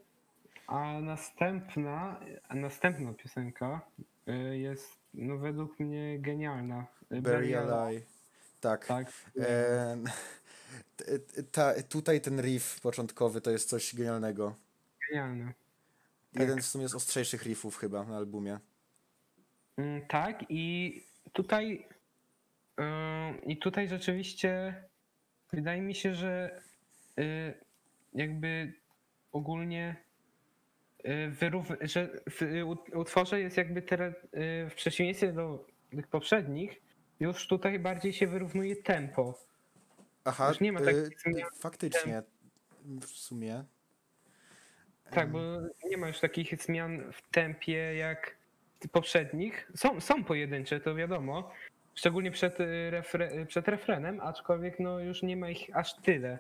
[0.66, 3.80] A następna, następna piosenka
[4.26, 6.86] e, jest no, według mnie genialna.
[7.10, 8.06] E, Bury Alive.
[8.60, 8.86] Tak.
[8.86, 9.12] Tak.
[9.38, 9.96] E,
[11.52, 14.54] ta, tutaj ten riff początkowy to jest coś genialnego.
[15.10, 15.52] Genialna.
[16.32, 18.58] Jeden w sumie z ostrzejszych riffów chyba na albumie.
[19.76, 21.88] Mm, Tak, i tutaj
[22.80, 24.82] ym, i tutaj rzeczywiście
[25.52, 26.60] wydaje mi się, że
[27.18, 27.54] y,
[28.14, 28.72] jakby
[29.32, 29.96] ogólnie
[31.30, 36.82] wyrów, że w u- utworze jest jakby teraz y, w przeciwieństwie do tych poprzednich
[37.20, 39.38] już tutaj bardziej się wyrównuje tempo.
[40.24, 41.48] Aha, Już nie ma y, takich zmian.
[41.58, 42.22] faktycznie.
[42.84, 43.64] W sumie.
[45.10, 45.38] Tak, bo
[45.90, 48.36] nie ma już takich zmian w tempie jak
[48.92, 49.70] poprzednich.
[49.76, 51.50] Są, są pojedyncze, to wiadomo.
[51.94, 56.38] Szczególnie przed, y, refre, przed refrenem, aczkolwiek no już nie ma ich aż tyle.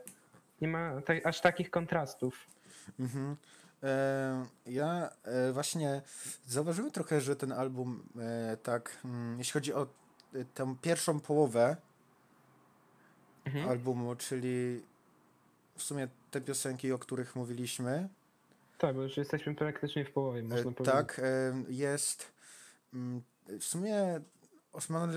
[0.60, 2.46] Nie ma ta, aż takich kontrastów.
[3.00, 3.36] Mhm.
[3.84, 6.02] E, ja e, właśnie
[6.46, 9.86] zauważyłem trochę, że ten album e, tak, mm, jeśli chodzi o
[10.54, 11.76] tę pierwszą połowę
[13.46, 13.68] Mhm.
[13.68, 14.82] albumu, czyli
[15.76, 18.08] w sumie te piosenki, o których mówiliśmy,
[18.78, 20.84] Tak, bo już jesteśmy praktycznie w połowie, można powiedzieć.
[20.94, 21.20] Tak,
[21.68, 22.32] jest.
[22.94, 23.22] mm,
[23.60, 24.20] W sumie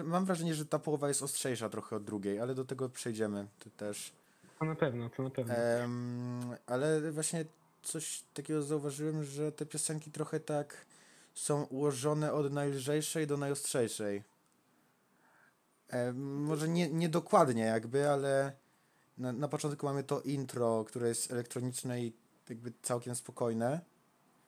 [0.04, 4.14] mam, wrażenie, że ta połowa jest ostrzejsza trochę od drugiej, ale do tego przejdziemy też.
[4.60, 5.56] To na pewno, to na pewno.
[6.68, 7.46] Ale właśnie
[7.84, 10.86] coś takiego zauważyłem, że te piosenki trochę tak
[11.34, 14.24] są ułożone od najlżejszej do najostrzejszej.
[15.90, 18.52] Em, może nie, nie dokładnie jakby, ale
[19.18, 22.14] na, na początku mamy to intro, które jest elektroniczne i
[22.50, 23.80] jakby całkiem spokojne.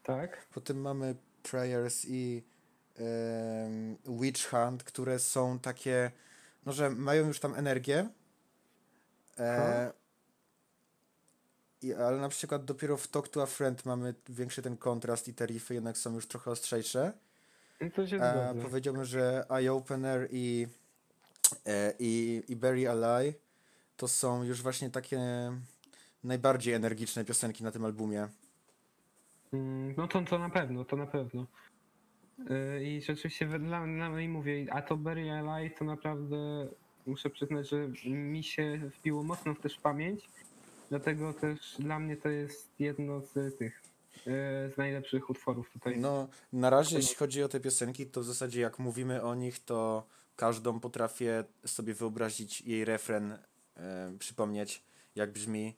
[0.04, 0.48] Tak?
[0.54, 2.44] Potem mamy Prayers i
[2.96, 6.12] em, Witch Hunt, które są takie,
[6.66, 8.10] no że mają już tam energię.
[9.40, 9.94] E,
[11.82, 15.34] i, ale na przykład dopiero w Talk to a Friend mamy większy ten kontrast i
[15.34, 17.14] te riffy jednak są już trochę ostrzejsze.
[17.96, 20.68] To się E, powiedziałbym, że Eye Opener i,
[21.66, 23.34] e, i, i Bury Ally
[23.98, 25.20] to są już właśnie takie
[26.24, 28.28] najbardziej energiczne piosenki na tym albumie.
[29.54, 31.46] Mm, No to, to na pewno, to na pewno.
[32.40, 36.68] Yy, I rzeczywiście dla, dla mnie mówię, a to Barry Ally to naprawdę
[37.06, 40.30] muszę przyznać, że mi się wbiło mocno też w pamięć.
[40.90, 43.82] Dlatego też dla mnie to jest jedno z tych
[44.16, 44.24] yy,
[44.74, 45.98] z najlepszych utworów tutaj.
[46.00, 49.60] No, na razie jeśli chodzi o te piosenki, to w zasadzie jak mówimy o nich,
[49.66, 53.38] to każdą potrafię sobie wyobrazić jej refren,
[53.78, 54.84] e, przypomnieć
[55.16, 55.76] jak brzmi.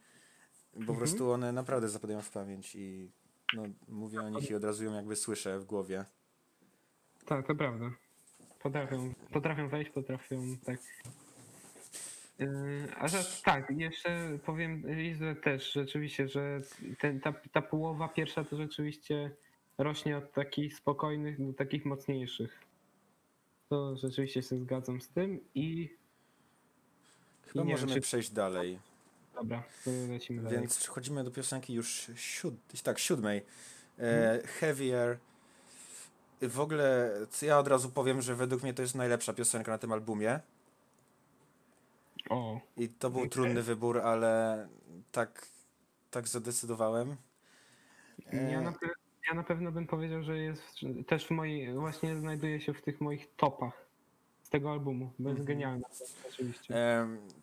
[0.74, 0.98] Po Mhm.
[0.98, 3.12] prostu one naprawdę zapadają w pamięć i
[3.54, 6.06] no, mówię o nich i od razu ją jakby słyszę w głowie.
[7.26, 7.92] Tak, to prawda.
[8.64, 10.80] Potrafią, potrafią wejść, potrafią tak.
[12.40, 12.48] Yy,
[12.98, 16.62] A że tak, jeszcze powiem Izrael też rzeczywiście, że
[17.00, 19.32] ten, ta, ta połowa pierwsza to rzeczywiście
[19.78, 22.60] rośnie od takich spokojnych do takich mocniejszych.
[23.70, 25.90] To rzeczywiście się zgadzam z tym i
[27.48, 28.80] Chyba Nie wiem, możemy czy- przejść dalej.
[29.36, 30.60] dobra, to lecimy dalej.
[30.60, 32.54] Więc przechodzimy do piosenki już siód...
[32.84, 33.42] tak, siódmej.
[34.00, 35.18] E, Heavier.
[36.42, 39.92] W ogóle ja od razu powiem, że według mnie to jest najlepsza piosenka na tym
[39.92, 40.40] albumie.
[42.32, 43.30] O, I to był Okej.
[43.30, 44.68] trudny wybór, ale
[45.12, 45.48] tak,
[46.12, 47.16] tak zadecydowałem.
[48.34, 48.90] E, ja na, pe-
[49.28, 50.76] ja na pewno bym powiedział, że jest
[51.08, 53.86] też w mojej, właśnie znajduje się w tych moich topach
[54.44, 55.58] z tego albumu, bo jest Mhm.
[55.58, 55.88] genialna
[56.30, 56.76] oczywiście.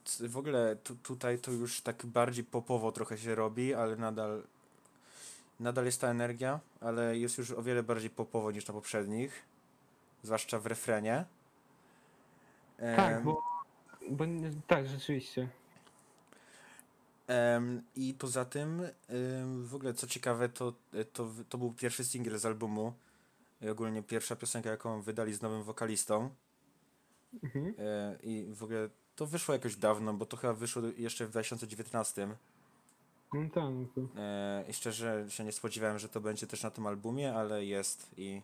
[0.05, 4.43] C- w ogóle tu, tutaj to już tak bardziej popowo trochę się robi, ale nadal,
[5.61, 9.43] nadal jest ta energia, ale jest już o wiele bardziej popowo niż na poprzednich,
[10.23, 11.25] zwłaszcza w refrenie.
[12.97, 13.43] Tak, bo,
[14.11, 15.49] bo nie- tak, rzeczywiście.
[17.27, 18.83] Em, I poza tym,
[19.41, 20.73] ym, w ogóle co ciekawe, to,
[21.13, 22.93] to, to był pierwszy singiel z albumu.
[23.61, 26.31] I ogólnie pierwsza piosenka, jaką wydali z nowym wokalistą.
[27.43, 27.75] Mhm.
[27.79, 32.29] E, I w ogóle to wyszło jakoś dawno, bo to chyba wyszło jeszcze w 2019.
[33.33, 36.71] No tak, no to, E, I szczerze się nie spodziewałem, że to będzie też na
[36.71, 38.43] tym albumie, ale jest i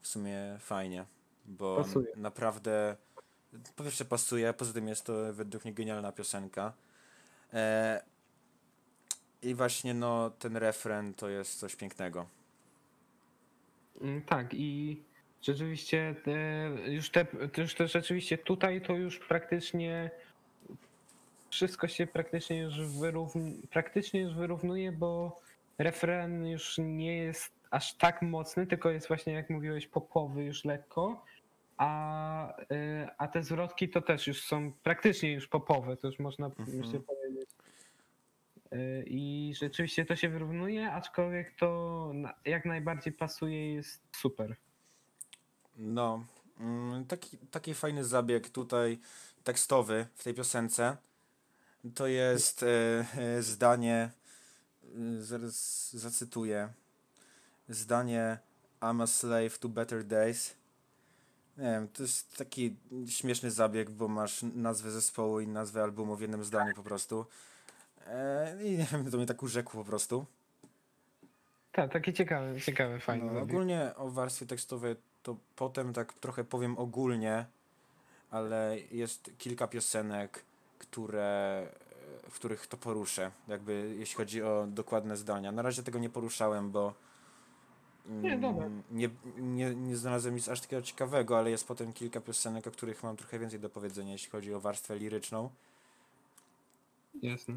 [0.00, 1.04] w sumie fajnie,
[1.46, 2.06] bo Pasuje.
[2.16, 2.96] naprawdę
[3.76, 6.72] po pierwsze pasuje, poza tym jest to według mnie genialna piosenka.
[7.52, 8.02] E,
[9.42, 12.26] I właśnie no ten refren to jest coś pięknego.
[14.00, 15.02] Mm, tak i
[15.42, 17.26] rzeczywiście te, już te,
[17.58, 20.10] już te rzeczywiście tutaj to już praktycznie
[21.50, 25.40] wszystko się praktycznie już wyrówn, praktycznie już wyrównuje, bo
[25.78, 31.24] refren już nie jest aż tak mocny, tylko jest właśnie jak mówiłeś popowy już lekko,
[31.80, 36.46] a, y, a te zwrotki to też już są praktycznie już popowe, to już można
[36.46, 36.78] Mhm.
[36.78, 37.50] myślę powiedzieć.
[38.72, 42.12] Y, I rzeczywiście to się wyrównuje, aczkolwiek to
[42.44, 44.56] jak najbardziej pasuje jest super.
[45.76, 46.24] No,
[46.60, 48.98] mm, taki, taki fajny zabieg tutaj
[49.44, 50.96] tekstowy w tej piosence.
[51.94, 52.66] To jest e,
[53.16, 54.10] e, zdanie,
[54.84, 56.68] e, zaraz zacytuję.
[57.68, 58.38] Zdanie
[58.80, 60.59] I'm a slave to better days.
[61.56, 62.76] Nie wiem, to jest taki
[63.08, 67.26] śmieszny zabieg, bo masz nazwę zespołu i nazwę albumu w jednym zdaniu po prostu.
[68.06, 70.26] E, I nie wiem, to mnie tak urzekło po prostu.
[71.72, 73.32] Tak, takie ciekawe, ciekawe, fajne.
[73.32, 77.46] No, ogólnie o warstwie tekstowej to potem tak trochę powiem ogólnie,
[78.30, 80.44] ale jest kilka piosenek,
[80.78, 81.66] które,
[82.30, 85.52] w których to poruszę, jakby jeśli chodzi o dokładne zdania.
[85.52, 86.94] Na razie tego nie poruszałem, bo
[88.06, 88.66] Nie, dobra.
[88.66, 89.08] mm, nie,
[89.38, 93.16] nie, nie znalazłem nic aż takiego ciekawego, ale jest potem kilka piosenek, o których mam
[93.16, 95.50] trochę więcej do powiedzenia, jeśli chodzi o warstwę liryczną.
[97.22, 97.56] Jasne.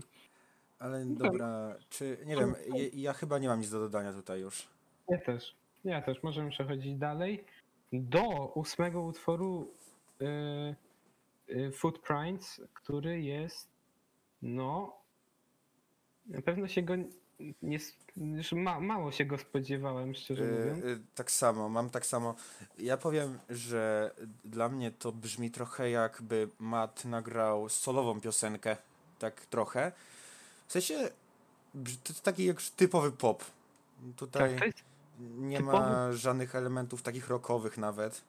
[0.79, 4.67] Ale dobra, czy nie wiem, ja, ja chyba nie mam nic do dodania tutaj już.
[5.09, 5.55] Ja też.
[5.83, 6.23] Ja też.
[6.23, 7.45] Możemy przechodzić dalej.
[7.93, 9.73] Do ósmego utworu
[10.21, 13.73] y, y, Footprints, który jest
[14.41, 15.03] no
[16.25, 16.93] na pewno się go
[17.61, 17.79] nie,
[18.17, 20.83] już ma, mało się go spodziewałem, szczerze mówiąc.
[20.83, 22.35] Y, y, tak samo, mam tak samo.
[22.79, 24.11] Ja powiem, że
[24.45, 28.77] dla mnie to brzmi trochę jakby Matt nagrał solową piosenkę,
[29.19, 29.91] tak trochę.
[30.67, 31.09] W sensie,
[31.73, 33.43] to jest taki jak typowy pop.
[34.15, 34.69] Tutaj Tak,
[35.19, 38.21] nie typowy- ma żadnych elementów takich rockowych nawet.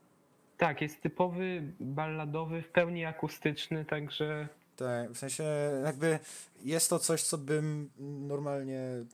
[0.58, 5.44] tak, jest typowy balladowy, w pełni akustyczny, także Tak, w sensie
[5.84, 6.18] jakby
[6.62, 7.90] jest to coś, co bym
[8.28, 9.04] normalnie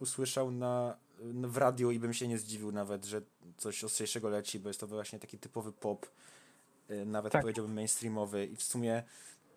[0.00, 3.22] usłyszał na, w radiu i bym się nie zdziwił nawet, że
[3.56, 6.06] coś ostrzejszego leci, bo jest to właśnie taki typowy pop,
[6.90, 7.42] y, nawet Tak.
[7.42, 9.02] powiedziałbym mainstreamowy i w sumie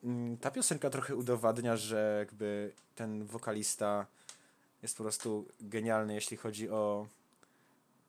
[0.03, 4.05] mm, ta piosenka trochę udowadnia, że jakby ten wokalista
[4.81, 7.07] jest po prostu genialny, jeśli chodzi o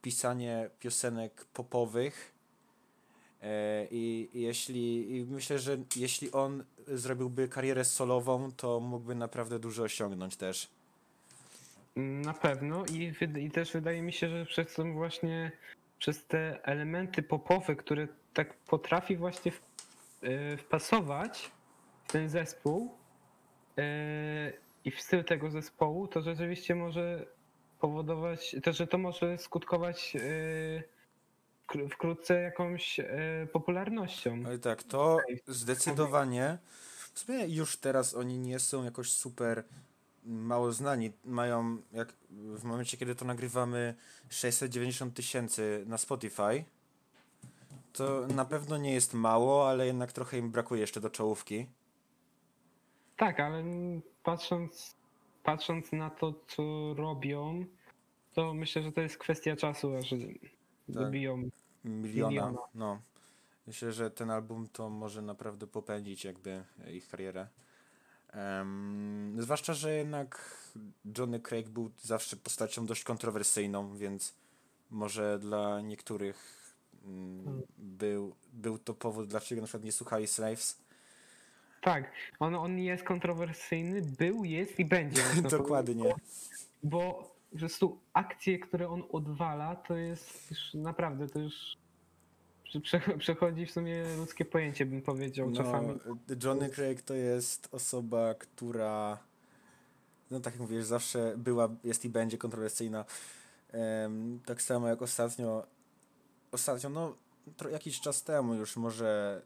[0.03, 2.32] pisanie piosenek popowych.
[3.43, 9.59] E, I, i jeśli i myślę, że jeśli on zrobiłby karierę solową, to mógłby naprawdę
[9.59, 10.71] dużo osiągnąć też.
[11.97, 15.53] Na pewno i, i też wydaje mi się, że przez tą właśnie
[15.99, 19.61] przez te elementy popowe, które tak potrafi właśnie w,
[20.23, 21.51] e, wpasować
[22.05, 22.95] w ten zespół
[23.79, 24.53] e,
[24.85, 27.27] i w styl tego zespołu, to rzeczywiście może
[27.81, 30.17] powodować, to że to może skutkować
[31.91, 33.07] wkrótce jakąś e,
[33.53, 34.37] popularnością.
[34.37, 36.59] No i tak, to zdecydowanie.
[37.15, 39.65] W sumie już teraz oni nie są jakoś super
[40.25, 41.13] mało znani.
[41.25, 43.95] Mają, jak w momencie, kiedy to nagrywamy,
[44.29, 46.65] 690 tysięcy na Spotify.
[47.93, 51.67] To na pewno nie jest mało, ale jednak trochę im brakuje jeszcze do czołówki.
[53.17, 53.65] Tak, ale
[54.23, 54.97] patrząc,
[55.43, 57.65] patrząc na to, co robią,
[58.35, 60.15] to myślę, że to jest kwestia czasu, aż
[60.89, 61.51] dobiją.
[61.85, 62.31] Miliona.
[62.31, 62.59] Miliona.
[62.75, 63.01] No.
[63.67, 67.49] Myślę, że ten album to może naprawdę popędzić jakby ich karierę.
[68.33, 70.59] Em, zwłaszcza, że jednak
[71.19, 74.35] Johnny Craig był zawsze postacią dość kontrowersyjną, więc
[74.91, 76.73] może dla niektórych
[77.05, 77.63] mm, Hmm.
[77.79, 80.83] był, był to powód, dlaczego na przykład nie słuchali Slaves.
[81.83, 85.23] Tak, on, on jest kontrowersyjny, był, jest i będzie.
[85.51, 86.15] Dokładnie.
[86.83, 91.77] Bo po prostu akcje, które on odwala, to jest już naprawdę, to już
[93.19, 95.99] przechodzi w sumie ludzkie pojęcie, bym powiedział No, czasami.
[96.45, 99.19] Johnny Craig to jest osoba, która
[100.31, 103.05] no tak jak mówisz, zawsze była, jest i będzie kontrowersyjna.
[103.73, 105.67] Em, tak samo jak ostatnio,
[106.53, 107.15] ostatnio, no
[107.71, 109.43] jakiś czas temu już, może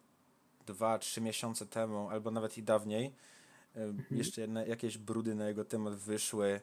[0.66, 3.12] dwa, trzy miesiące temu, albo nawet i dawniej,
[3.74, 6.60] em, jeszcze jedne, jakieś brudy na jego temat wyszły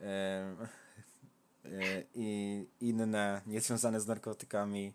[2.14, 4.92] i inne, niezwiązane z narkotykami.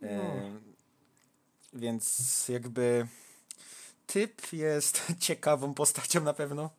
[0.00, 0.34] No.
[1.72, 3.06] Więc jakby
[4.06, 6.70] typ jest ciekawą postacią na pewno.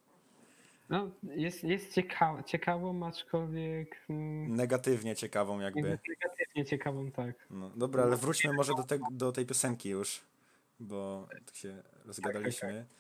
[0.89, 5.81] No, jest, jest ciekawa, ciekawą, aczkolwiek mm, Negatywnie ciekawą jakby.
[5.81, 7.35] negatywnie ciekawą, tak.
[7.49, 10.21] No, dobra, ale wróćmy może do, te, do tej piosenki już,
[10.79, 12.73] bo tak się rozgadaliśmy.
[12.73, 12.99] tak.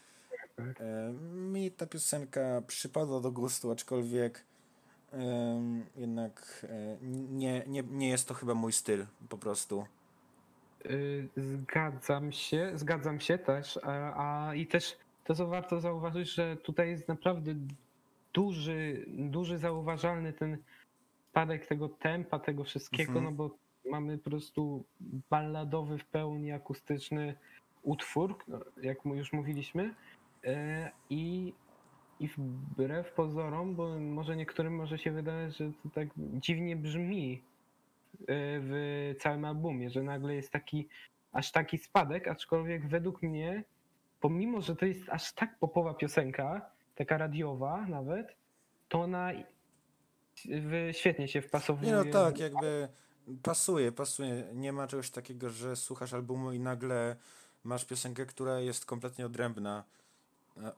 [0.59, 4.45] E, Mi ta piosenka przypadła do gustu, aczkolwiek
[5.95, 6.97] jednak e,
[7.31, 9.85] nie, nie, nie jest to chyba mój styl po prostu.
[10.85, 16.57] Y, Zgadzam się, zgadzam się też, a, a i też to co warto zauważyć, że
[16.57, 17.55] tutaj jest naprawdę
[18.33, 20.57] duży, duży zauważalny ten
[21.29, 23.25] spadek tego tempa, tego wszystkiego, Mhm.
[23.25, 23.55] no bo
[23.91, 24.83] mamy po prostu
[25.29, 27.35] balladowy w pełni akustyczny
[27.83, 29.93] utwór, no, jak już mówiliśmy e,
[31.09, 31.53] i
[32.19, 37.43] i wbrew pozorom, bo może niektórym może się wydawać, że to tak dziwnie brzmi
[38.21, 38.25] e,
[38.59, 40.87] w całym albumie, że nagle jest taki
[41.31, 43.63] aż taki spadek, aczkolwiek według mnie,
[44.19, 48.35] pomimo, że to jest aż tak popowa piosenka, taka radiowa nawet,
[48.89, 49.31] to ona
[50.91, 51.91] świetnie się wpasowuje.
[51.91, 52.87] No tak, jakby
[53.43, 54.43] pasuje, pasuje.
[54.53, 57.15] Nie ma czegoś takiego, że słuchasz albumu i nagle
[57.63, 59.83] masz piosenkę, która jest kompletnie odrębna.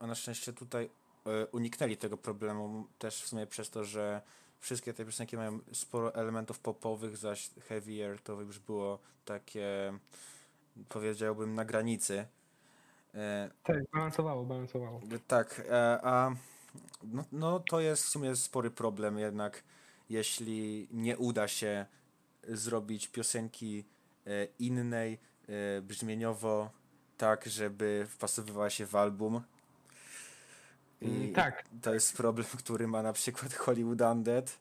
[0.00, 0.90] A- na szczęście tutaj
[1.26, 4.22] e, uniknęli tego problemu też w sumie przez to, że
[4.60, 9.92] wszystkie te piosenki mają sporo elementów popowych, zaś Heavier to już było takie
[10.88, 12.26] powiedziałbym na granicy.
[13.14, 15.00] E, Tak, balansowało, balansowało.
[15.26, 16.34] tak, e, a
[17.02, 19.64] no, no to jest w sumie spory problem jednak,
[20.10, 21.86] jeśli nie uda się
[22.48, 23.84] zrobić piosenki
[24.58, 25.18] innej,
[25.82, 26.70] brzmieniowo,
[27.18, 29.42] tak, żeby wpasowywała się w album.
[31.02, 31.64] I Mm, tak.
[31.82, 34.58] To jest problem, który ma na przykład Hollywood Undead.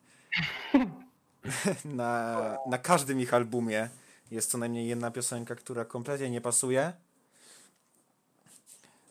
[1.86, 2.38] na,
[2.68, 3.89] na każdym ich albumie
[4.32, 6.94] jest co najmniej jedna piosenka, która kompletnie nie pasuje.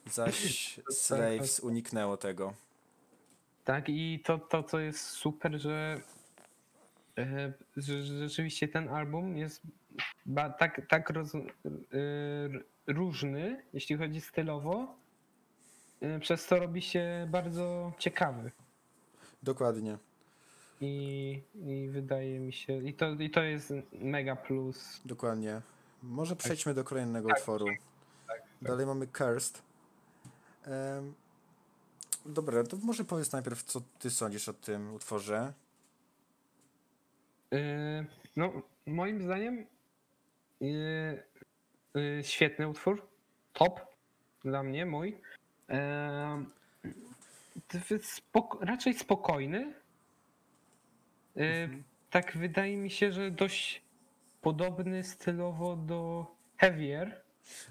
[0.06, 2.54] Zaś Slaves uniknęło tego.
[3.64, 6.00] Tak, i to, to co jest super, że,
[7.18, 9.62] e, że rzeczywiście ten album jest
[10.58, 11.40] tak, tak roz, e,
[12.86, 14.99] różny, jeśli chodzi stylowo,
[16.20, 18.50] przez to robi się bardzo ciekawy.
[19.42, 19.98] Dokładnie.
[20.80, 25.00] I, I wydaje mi się, i to, i to jest mega plus.
[25.04, 25.60] Dokładnie.
[26.02, 27.66] Może przejdźmy do kolejnego Tak, utworu.
[28.62, 29.62] Dalej mamy Cursed.
[30.66, 31.14] Em,
[32.26, 35.52] dobra, to może powiedz najpierw, co ty sądzisz o tym utworze.
[37.52, 38.04] E,
[38.36, 38.52] No,
[38.86, 39.66] moim zdaniem
[40.62, 40.66] e,
[42.18, 43.06] e, świetny utwór.
[43.52, 43.80] Top
[44.44, 45.20] dla mnie, mój.
[48.02, 49.74] Spoko- raczej spokojny.
[51.36, 51.68] E,
[52.10, 53.82] Tak wydaje mi się, że dość
[54.40, 57.22] podobny stylowo do Heavier.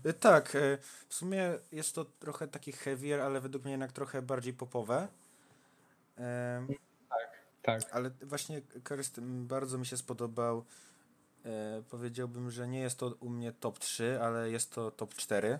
[0.06, 0.78] E, Tak, e,
[1.08, 5.08] w sumie jest to trochę taki heavier, ale według mnie jednak trochę bardziej popowe.
[6.18, 6.68] Em,
[7.62, 7.82] Tak.
[7.91, 8.62] Ale właśnie
[9.18, 10.66] m, bardzo mi się spodobał.
[11.45, 15.60] E, powiedziałbym, że nie jest to u mnie top 3, ale jest to top 4.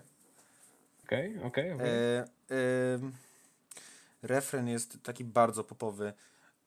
[1.10, 1.88] Okej, okej, okej.
[1.88, 2.24] E,
[2.94, 3.12] em,
[4.22, 6.12] refren jest taki bardzo popowy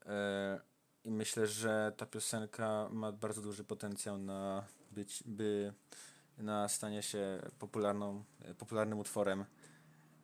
[0.05, 0.59] e,
[1.05, 5.73] i myślę, że ta piosenka ma bardzo duży potencjał na być, by
[6.37, 9.45] na stanie się popularną, e, popularnym utworem.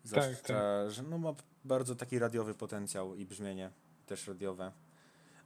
[0.04, 1.34] Zwłaszcza, że no ma
[1.66, 3.72] bardzo taki radiowy potencjał i brzmienie
[4.06, 4.72] też radiowe,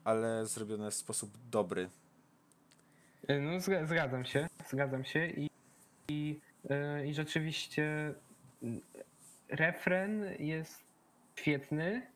[0.03, 1.89] ale zrobione w sposób dobry.
[3.27, 5.49] E, No, zga- zgadzam się, zgadzam się i,
[6.09, 8.13] i, e, i rzeczywiście
[9.49, 10.83] refren jest
[11.35, 12.07] świetny.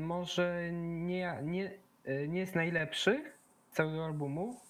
[0.00, 1.70] Może nie, nie,
[2.28, 3.32] nie jest najlepszy
[3.70, 4.60] całego albumu,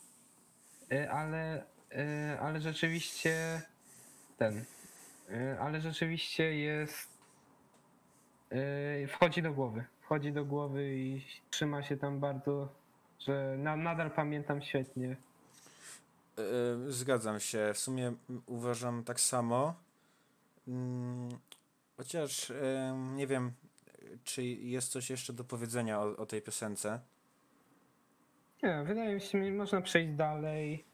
[1.10, 1.64] ale,
[2.40, 3.62] ale rzeczywiście
[4.38, 4.64] ten,
[5.60, 7.20] ale rzeczywiście jest,
[9.08, 12.80] wchodzi do głowy, wchodzi do głowy i trzyma się tam bardzo
[13.20, 15.16] że na, nadal pamiętam świetnie.
[16.38, 17.70] E, Zgadzam się.
[17.74, 18.12] W sumie
[18.46, 19.74] uważam tak samo.
[20.68, 21.28] Mm,
[21.96, 23.52] Chociaż em, nie wiem,
[24.24, 27.00] czy jest coś jeszcze do powiedzenia o, o tej piosence.
[28.62, 30.84] Nie, wydaje mi się, że można przejść dalej.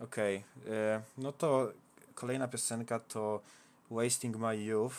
[0.00, 1.72] Okej, e, no to
[2.14, 3.40] kolejna piosenka to
[3.90, 4.96] Wasting My Youth.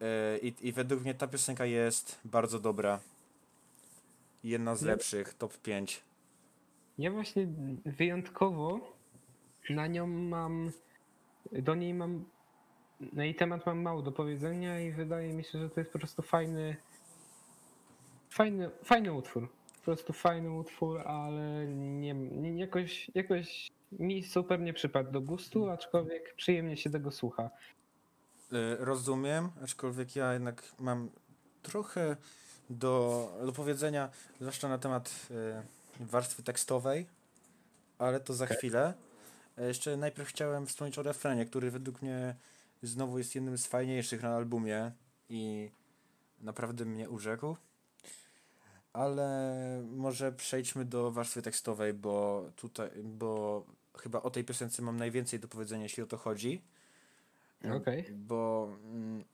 [0.00, 3.00] E, I, I według mnie ta piosenka jest bardzo dobra.
[4.44, 6.02] Jedna z lepszych, top 5.
[6.98, 7.46] Ja właśnie
[7.84, 8.80] wyjątkowo
[9.70, 10.72] na nią mam,
[11.52, 12.24] do niej mam,
[13.12, 15.98] na jej temat mam mało do powiedzenia i wydaje mi się, że to jest po
[15.98, 16.76] prostu fajny,
[18.30, 19.48] fajny, fajny utwór.
[19.76, 25.70] Po prostu fajny utwór, ale nie, nie jakoś, jakoś mi super nie przypadł do gustu,
[25.70, 27.50] aczkolwiek przyjemnie się tego słucha.
[28.52, 31.10] Y, Rozumiem, aczkolwiek ja jednak mam
[31.62, 32.16] trochę
[32.70, 37.06] do, do powiedzenia, zwłaszcza na temat y, warstwy tekstowej,
[37.98, 38.94] ale to za chwilę.
[39.58, 42.36] E, Jeszcze najpierw chciałem wspomnieć o refrenie, który według mnie
[42.82, 44.92] znowu jest jednym z fajniejszych na albumie
[45.28, 45.70] i
[46.40, 47.56] naprawdę mnie urzekł.
[48.92, 53.64] Ale może przejdźmy do warstwy tekstowej, bo tutaj, bo
[53.98, 56.62] chyba o tej piosence mam najwięcej do powiedzenia, jeśli o to chodzi.
[57.76, 58.02] Okej.
[58.12, 59.24] Bo mm,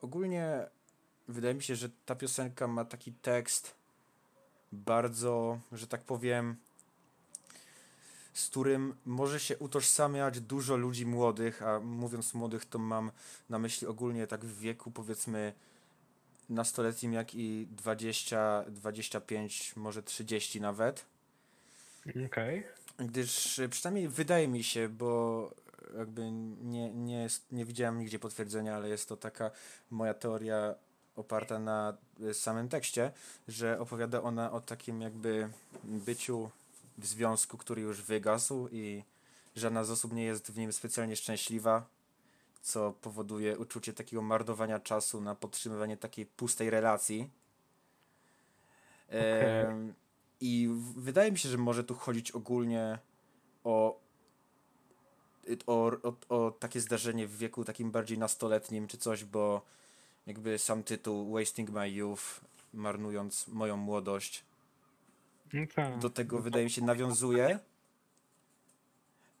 [0.00, 0.66] ogólnie
[1.28, 3.77] wydaje mi się, że ta piosenka ma taki tekst
[4.72, 6.56] bardzo, że tak powiem,
[8.34, 13.10] z którym może się utożsamiać dużo ludzi młodych, a mówiąc młodych, to mam
[13.48, 15.52] na myśli ogólnie tak w wieku powiedzmy
[16.48, 21.04] nastoletnim, jak i 20, 25, może 30 nawet.
[22.26, 22.64] Okej.
[22.98, 25.50] Gdyż y, przynajmniej wydaje mi się, bo
[25.98, 26.30] jakby
[26.62, 29.50] nie, nie, nie widziałem nigdzie potwierdzenia, ale jest to taka
[29.90, 30.74] moja teoria
[31.18, 33.12] oparta na y, samym tekście,
[33.48, 35.50] że opowiada ona o takim jakby
[35.84, 36.50] byciu
[36.98, 39.04] w związku, który już wygasł i
[39.56, 41.86] żadna z osób nie jest w nim specjalnie szczęśliwa,
[42.62, 47.30] co powoduje uczucie takiego marnowania czasu na podtrzymywanie takiej pustej relacji.
[49.08, 49.94] Em,
[50.40, 52.98] I w- wydaje mi się, że może tu chodzić ogólnie
[53.64, 54.00] o,
[55.66, 59.62] o, o, o takie zdarzenie w wieku takim bardziej nastoletnim czy coś, bo
[60.28, 62.40] jakby sam tytuł Wasting My Youth,
[62.74, 64.44] marnując moją młodość,
[65.52, 65.98] No tak.
[65.98, 67.58] do tego wydaje mi się nawiązuje.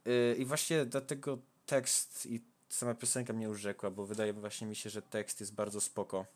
[0.04, 4.90] Yy, I właśnie dlatego tekst i sama piosenka mnie urzekła, bo wydaje właśnie mi się,
[4.90, 6.26] że tekst jest bardzo spoko.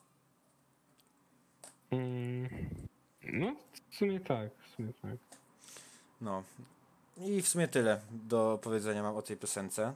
[1.91, 2.49] Mm,
[3.23, 3.57] No,
[3.91, 5.17] w sumie tak, w sumie tak.
[6.21, 6.45] No.
[7.17, 9.95] I w sumie tyle do powiedzenia mam o tej piosence.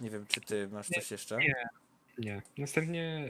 [0.00, 1.36] Nie wiem, czy ty masz coś jeszcze?
[1.38, 1.68] nie.
[2.18, 2.42] Nie.
[2.58, 3.28] Następnie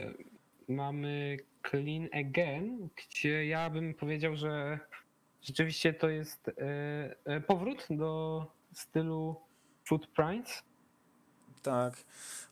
[0.67, 1.37] mamy
[1.69, 4.79] Clean Again, gdzie ja bym powiedział, że
[5.41, 6.53] rzeczywiście to jest e,
[7.25, 9.35] e, powrót do stylu
[9.85, 10.63] Footprints.
[11.63, 11.93] Tak.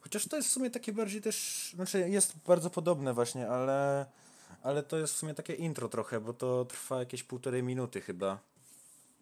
[0.02, 4.06] Chociaż to jest w sumie takie bardziej też, znaczy jest bardzo podobne właśnie, ale,
[4.64, 8.40] ale to jest w sumie takie intro trochę, bo to trwa jakieś półtorej minuty chyba.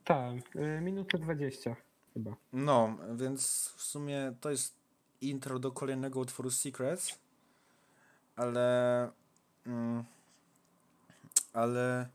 [0.03, 1.75] Tak, e, minutę 20
[2.13, 2.35] chyba.
[2.53, 4.78] No, więc w sumie to jest
[5.21, 7.19] intro do kolejnego utworu Secrets,
[8.35, 9.11] ale
[9.65, 10.03] mm,
[11.53, 12.09] ale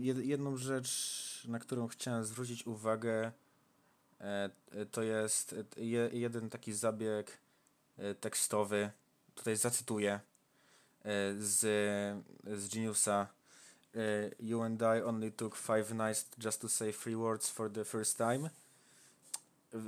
[0.00, 3.32] jed- jedną rzecz, na którą chciałem zwrócić uwagę,
[4.20, 4.50] e,
[4.90, 7.38] to jest e, je, jeden taki zabieg
[7.98, 8.90] e, tekstowy.
[9.34, 10.20] Tutaj zacytuję
[11.38, 11.58] z,
[12.46, 13.26] z Geniusa.
[14.40, 18.18] You and I only took five nights just to say three words for the first
[18.18, 18.50] time.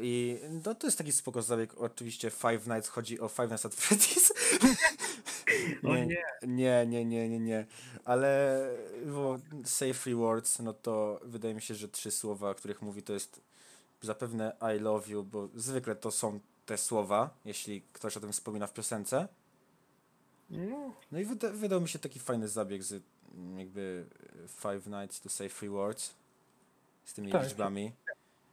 [0.00, 1.74] I no, to jest taki spoko zabieg.
[1.78, 4.30] Oczywiście Five Nights chodzi o Five Nights at Freddy's.
[5.82, 6.06] Nie,
[6.42, 7.66] nie, nie, nie, nie, nie.
[8.04, 8.60] Ale
[9.06, 13.02] bo say three words, no to wydaje mi się, że trzy słowa, o których mówi,
[13.02, 13.40] to jest
[14.02, 18.66] zapewne I love you, bo zwykle to są te słowa, jeśli ktoś o tym wspomina
[18.66, 19.28] w piosence.
[20.50, 23.02] No, No i wyda wydał mi się taki fajny zabieg z
[23.58, 24.06] jakby
[24.48, 26.14] Five Nights to say three words
[27.04, 27.44] z tymi Tak.
[27.44, 27.92] liczbami,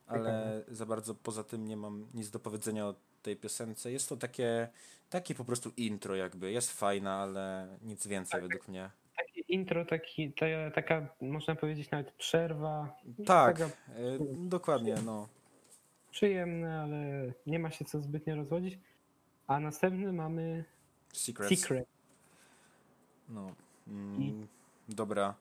[0.10, 3.92] ale za bardzo poza tym nie mam nic do powiedzenia o tej piosence.
[3.92, 4.68] Jest to takie,
[5.10, 8.90] takie po prostu intro jakby, jest fajna, ale nic więcej według mnie.
[9.18, 10.46] takie intro, taki, ta,
[10.76, 12.96] taka można powiedzieć nawet przerwa.
[13.26, 15.28] Tak, Taka e, dokładnie, no.
[16.12, 18.80] przyjemne, ale nie ma się co zbytnio rozwodzić.
[19.48, 20.66] A następny mamy
[21.14, 21.62] Secrets.
[21.62, 21.88] Secret.
[23.30, 23.52] No.
[23.88, 24.48] Mm,
[24.90, 25.36] dobra.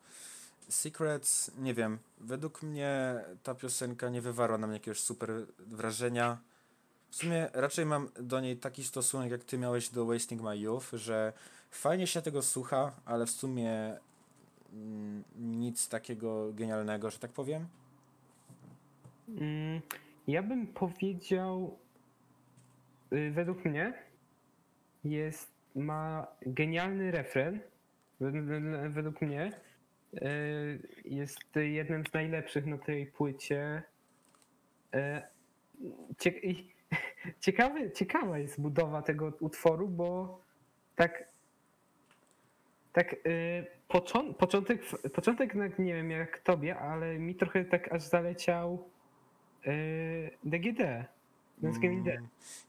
[0.69, 1.99] Secrets, nie wiem.
[2.21, 6.39] Według mnie ta piosenka nie wywarła na mnie jakiegoś super wrażenia.
[7.11, 10.87] W sumie raczej mam do niej taki stosunek, jak ty miałeś do Wasting My Youth,
[10.93, 11.33] że
[11.71, 13.97] fajnie się tego słucha, ale w sumie
[14.73, 17.66] mm, nic takiego genialnego, że tak powiem.
[19.29, 19.81] Mm,
[20.27, 21.79] Ja bym powiedział,
[23.12, 23.93] y, według mnie
[25.05, 27.61] jest, ma genialny refren.
[28.21, 29.53] Wed- Według mnie
[31.04, 33.82] jest jednym z najlepszych na tej płycie.
[34.94, 35.28] E,
[37.40, 40.40] ciekawy, ciekawa jest budowa tego utworu, bo
[40.96, 41.28] tak
[42.92, 44.82] tak y, począ, początek,
[45.14, 48.88] początek nie wiem jak tobie, ale mi trochę tak aż zaleciał
[49.66, 51.04] y, DGD.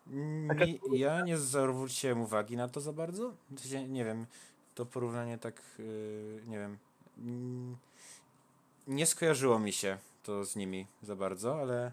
[0.07, 3.33] Mm, mi, ja nie zwróciłem uwagi na to za bardzo.
[3.87, 4.25] Nie wiem,
[4.75, 6.77] to porównanie tak, yy, nie wiem,
[8.87, 11.91] nie skojarzyło mi się to z nimi za bardzo, ale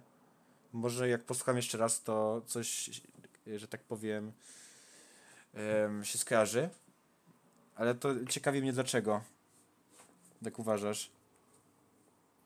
[0.73, 2.91] może jak posłucham jeszcze raz, to coś,
[3.57, 4.33] że tak powiem,
[5.55, 6.69] em, się skojarzy.
[7.77, 9.23] Ale to ciekawi mnie dlaczego.
[10.43, 11.11] Jak uważasz?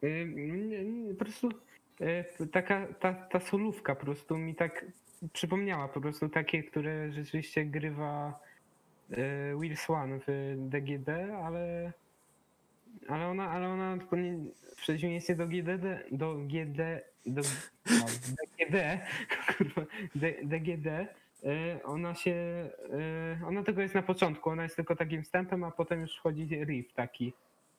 [0.03, 1.49] Nie, po prostu
[2.41, 4.85] y, taka ta, ta solówka po prostu mi tak
[5.33, 8.41] przypomniała po prostu takie, które rzeczywiście grywa
[9.11, 9.17] y,
[9.61, 11.09] Will Swan w DGD,
[11.45, 11.93] ale
[13.09, 13.97] ale ona, ale ona
[14.77, 17.43] w przeciwieństwie do GDD, do GD, do
[17.91, 18.07] no,
[19.57, 19.83] kurwa,
[20.15, 22.35] D, DGD, y, ona się,
[23.43, 26.47] y, ona tylko jest na początku, ona jest tylko takim wstępem, a potem już wchodzi
[26.65, 27.33] riff taki.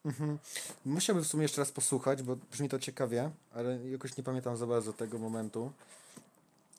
[0.06, 0.38] Mhm.
[0.86, 4.68] Musiałbym w sumie jeszcze raz posłuchać, bo brzmi to ciekawie, ale jakoś nie pamiętam za
[4.68, 5.72] bardzo tego momentu.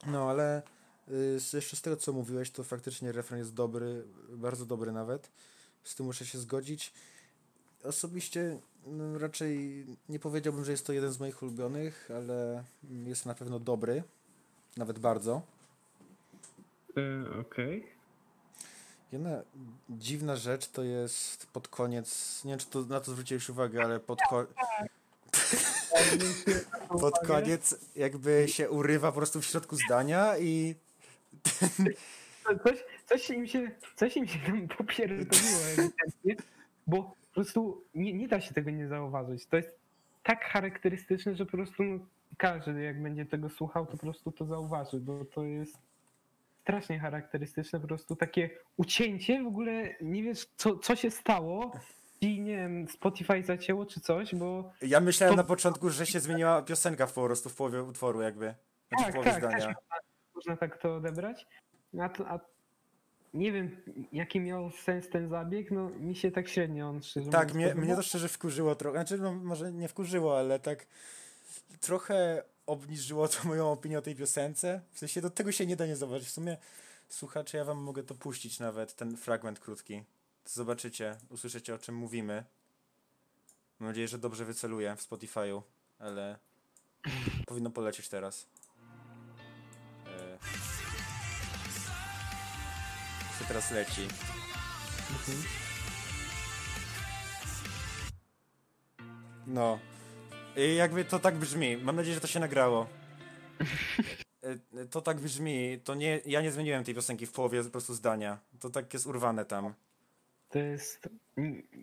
[0.07, 0.63] No, ale
[1.09, 5.31] y, jeszcze z tego, co mówiłeś, to faktycznie refren jest dobry, bardzo dobry nawet.
[5.85, 6.93] Z tym muszę się zgodzić.
[7.85, 13.35] Osobiście no, raczej nie powiedziałbym, że jest to jeden z moich ulubionych, ale jest na
[13.35, 14.03] pewno dobry,
[14.77, 15.43] nawet bardzo.
[17.41, 17.87] Okej.
[19.13, 19.43] Jedna
[19.91, 24.01] dziwna rzecz to jest pod koniec, nie wiem czy to, na to zwróciłeś uwagę, ale
[24.01, 24.47] pod, ko-
[27.01, 30.75] pod koniec jakby się urywa po prostu w środku zdania i
[32.65, 36.37] Coś, coś im się, coś im się tam popierdoliło ewidentnie,
[36.87, 39.47] bo po prostu nie, nie da się tego nie zauważyć.
[39.47, 39.79] To jest
[40.23, 41.99] tak charakterystyczne, że po prostu no,
[42.37, 45.79] każdy jak będzie tego słuchał, to po prostu to zauważy, bo to jest
[46.63, 51.73] strasznie charakterystyczne, po prostu takie ucięcie, w ogóle nie wiesz co, co się stało
[52.21, 56.21] i nie wiem, Spotify zacięło czy coś, bo ja myślałem To- na początku, że się
[56.21, 58.55] zmieniła piosenka po prostu w połowie utworu jakby.
[58.89, 59.67] Znaczy w Tak, połowie tak, też zdania.
[59.67, 59.97] można,
[60.35, 61.47] można tak to odebrać.
[62.01, 62.39] A, to, a
[63.35, 63.77] nie wiem,
[64.13, 67.97] jaki miał sens ten zabieg, no mi się tak średnio on szczerze Tak, mnie, mnie
[67.97, 68.99] to szczerze wkurzyło trochę.
[68.99, 70.87] Znaczy, no, może nie wkurzyło, ale tak
[71.81, 74.81] trochę obniżyło to moją opinię o tej piosence.
[74.93, 76.29] W sensie do tego się nie da nie zauważyć.
[76.29, 76.57] W sumie
[77.09, 80.03] słuchacze, ja wam mogę to puścić nawet, ten fragment krótki.
[80.45, 82.45] Zobaczycie, usłyszycie o czym mówimy.
[83.79, 85.63] Mam nadzieję, że dobrze wyceluję w Spotify'u,
[85.99, 86.39] ale
[87.47, 88.47] powinno polecieć teraz.
[93.43, 94.03] Co teraz leci?
[95.11, 95.39] Mhm.
[99.47, 99.79] No.
[100.57, 101.77] I jakby to tak brzmi.
[101.77, 102.87] Mam nadzieję, że to się nagrało.
[104.75, 105.81] E, To tak brzmi.
[105.85, 108.39] To nie, ja nie zmieniłem tej piosenki w połowie po prostu zdania.
[108.61, 109.75] To tak jest urwane tam.
[110.49, 111.09] To jest.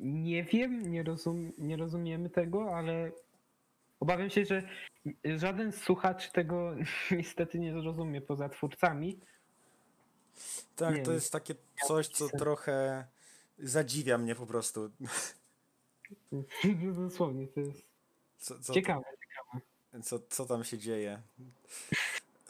[0.01, 3.11] Nie wiem, nie, rozum, nie rozumiemy tego, ale
[3.99, 4.63] obawiam się, że
[5.35, 6.75] żaden słuchacz tego
[7.17, 9.19] niestety nie zrozumie poza twórcami.
[10.75, 11.15] Tak, Nie to wiem.
[11.15, 11.55] jest takie
[11.87, 13.05] coś, co trochę
[13.59, 14.89] zadziwia mnie po prostu.
[16.95, 17.81] Dosłownie, to jest
[18.37, 19.03] Co, co, ciekawe.
[20.03, 21.21] co, co tam się dzieje.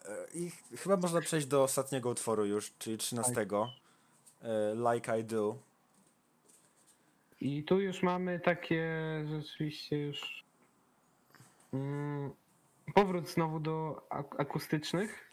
[0.06, 3.46] E, I ch- chyba można przejść do ostatniego utworu już, czyli 13.
[4.42, 5.58] E, Like I Do.
[7.42, 8.86] I tu już mamy takie
[9.30, 10.44] rzeczywiście już.
[11.74, 12.32] Mm,
[12.96, 15.29] powrót znowu do ak- akustycznych.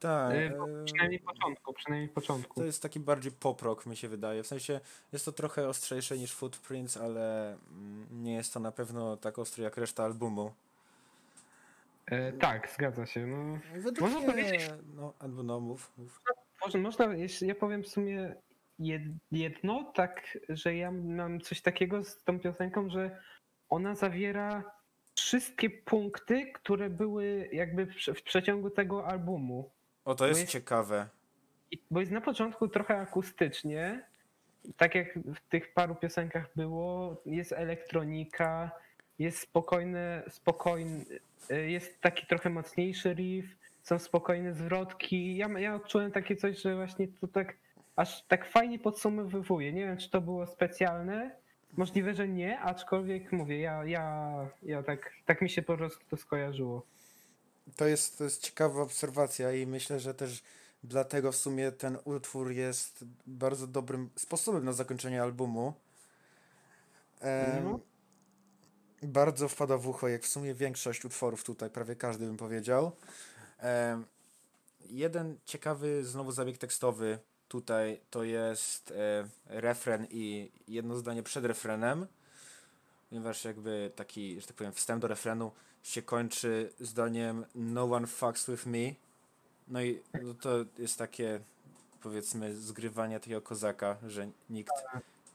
[0.00, 0.34] Tak.
[0.34, 2.60] E, bo e, Przynajmniej początku, przynajmniej początku.
[2.60, 4.42] To jest taki bardziej pop rock, mi się wydaje.
[4.42, 4.80] W sensie
[5.12, 9.64] jest to trochę ostrzejsze niż Footprints, ale mm, nie jest to na pewno tak ostre
[9.64, 10.52] jak reszta albumu.
[12.06, 13.26] E, tak, zgadza się.
[13.26, 16.20] No, Według Można powiedzieć- no, albo no, mów, mów.
[16.74, 18.34] Można, jeśli ja powiem w sumie
[18.80, 23.22] jed- jedno, tak, że ja mam coś takiego z tą piosenką, że
[23.68, 24.77] ona zawiera
[25.20, 29.70] wszystkie punkty, które były jakby w, prze- w przeciągu tego albumu.
[30.04, 31.08] O, to jest jest- ciekawe.
[31.90, 34.04] Bo jest na początku trochę akustycznie,
[34.76, 38.70] tak jak w tych paru piosenkach było, jest elektronika,
[39.18, 41.04] jest spokojne, spokojny,
[41.66, 45.36] jest taki trochę mocniejszy riff, są spokojne zwrotki.
[45.36, 47.56] Ja, ja odczułem takie coś, że właśnie to tak
[47.96, 49.72] aż tak fajnie podsumowywuje.
[49.72, 51.30] Nie wiem, czy to było specjalne.
[51.78, 56.16] Możliwe, że nie, aczkolwiek mówię, ja, ja, ja tak, tak mi się po prostu to
[56.16, 56.82] skojarzyło.
[57.76, 60.42] To jest, to jest ciekawa obserwacja i myślę, że też
[60.84, 65.74] dlatego w sumie ten utwór jest bardzo dobrym sposobem na zakończenie albumu.
[67.62, 67.80] No.
[69.02, 72.92] Bardzo wpada w ucho, jak w sumie większość utworów tutaj, prawie każdy bym powiedział.
[73.58, 74.04] Em,
[74.90, 77.18] jeden ciekawy znowu zabieg tekstowy
[77.48, 82.06] tutaj to jest e, refren i jedno zdanie przed refrenem,
[83.08, 88.50] ponieważ jakby taki, że tak powiem, wstęp do refrenu się kończy zdaniem No one fucks
[88.50, 88.94] with me.
[89.68, 91.40] No i no to jest takie,
[92.02, 94.72] powiedzmy, zgrywanie takiego kozaka, że nikt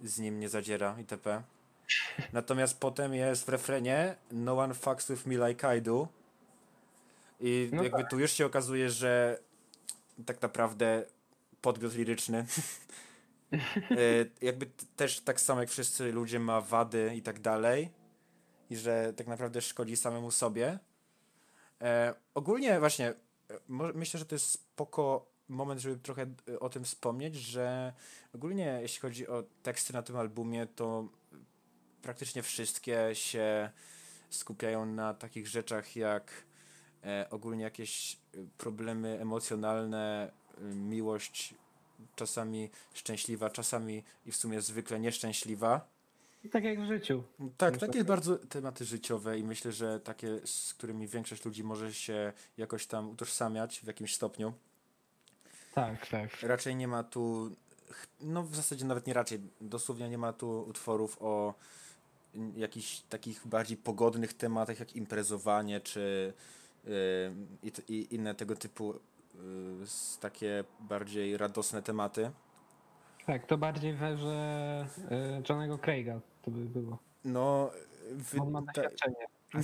[0.03, 1.43] z nim nie zadziera itp.
[2.33, 6.07] Natomiast potem jest w refrenie No one fucks with me like I do.
[7.39, 9.39] I No jakby tu już się okazuje, że
[10.25, 11.05] tak naprawdę
[11.63, 12.37] podmiot liryczny
[13.51, 13.55] e,
[14.41, 17.91] jakby też tak samo jak wszyscy ludzie ma wady i tak dalej
[18.69, 20.79] i że tak naprawdę szkodzi samemu sobie.
[21.81, 23.13] E, ogólnie właśnie e,
[23.93, 27.93] myślę, że to jest spoko moment, żeby trochę e, o tym wspomnieć, że
[28.35, 31.07] ogólnie jeśli chodzi o teksty na tym albumie, to
[32.01, 33.69] praktycznie wszystkie się
[34.29, 36.31] skupiają na takich rzeczach jak
[37.03, 38.17] e, ogólnie jakieś
[38.57, 40.31] problemy emocjonalne,
[40.61, 41.53] miłość
[42.15, 45.93] czasami szczęśliwa, czasami i w sumie zwykle nieszczęśliwa.
[46.51, 47.23] Tak jak w życiu.
[47.57, 52.33] Tak, takie bardzo tematy życiowe i myślę, że takie, z którymi większość ludzi może się
[52.57, 54.53] jakoś tam utożsamiać w jakimś stopniu.
[55.73, 56.29] Tak, tak.
[56.41, 57.51] Raczej nie ma tu,
[58.21, 61.53] no w zasadzie nawet nie raczej, dosłownie nie ma tu utworów o
[62.55, 66.33] jakichś takich bardziej pogodnych tematach jak imprezowanie czy
[66.83, 66.91] yy,
[67.63, 68.99] i, i inne tego typu
[69.35, 72.31] yy, s- takie bardziej radosne tematy.
[73.25, 76.97] Tak, to bardziej we, że y, Johnego Craiga to by było.
[77.25, 77.71] No,
[78.11, 79.15] wy, On ma doświadczenie.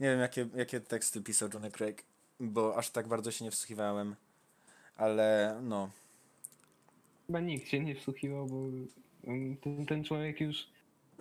[0.00, 2.02] Nie wiem, jakie, jakie teksty pisał Johnny Craig,
[2.40, 4.16] bo aż tak bardzo się nie wsłuchiwałem.
[4.96, 5.90] Ale no,
[7.26, 8.56] Chyba nikt się nie wsłuchiwał, bo
[9.62, 10.66] ten, ten człowiek już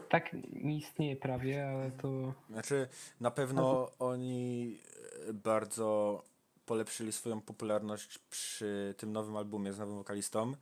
[0.09, 2.87] tak nie istnieje prawie, ale to znaczy
[3.19, 4.77] na pewno oni
[5.33, 6.21] bardzo
[6.65, 10.53] polepszyli swoją popularność przy tym nowym albumie z nowym wokalistą.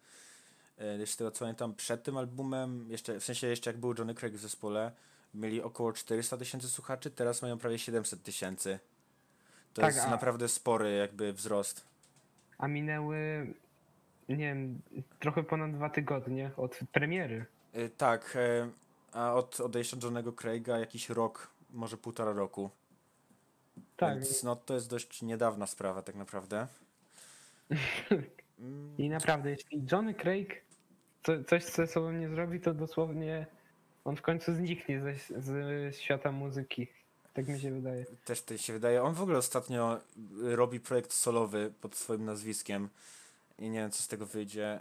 [0.78, 4.14] E, Jeszcze tego co pamiętam, przed tym albumem, jeszcze, w sensie jeszcze jak był Johnny
[4.16, 4.92] Craig w zespole,
[5.34, 8.80] mieli około 400 tysięcy słuchaczy, teraz mają prawie 700 tysięcy.
[9.74, 11.86] To Tak, jest a- naprawdę spory jakby wzrost.
[12.58, 13.18] a minęły
[14.30, 14.82] nie wiem,
[15.20, 17.46] trochę ponad dwa tygodnie od premiery.
[17.76, 18.70] Y, Tak, e,
[19.14, 22.70] a od odejścia Johnego Craiga jakiś rok, może półtora roku.
[24.02, 26.68] Tak, Więc no to jest dość niedawna sprawa tak naprawdę.
[28.98, 30.62] I naprawdę, jeśli Johnny Craig
[31.24, 33.46] co, coś ze sobą nie zrobi, to dosłownie
[34.06, 36.88] on w końcu zniknie ze, z świata muzyki.
[37.34, 38.06] Tak mi się wydaje.
[38.26, 39.04] Też to się wydaje.
[39.04, 40.00] On w ogóle ostatnio
[40.42, 42.90] robi projekt solowy pod swoim nazwiskiem
[43.60, 44.80] i nie wiem, co z tego wyjdzie.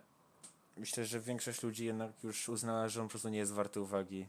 [0.76, 4.26] Myślę, że większość ludzi jednak już uznała, że on po prostu nie jest warty uwagi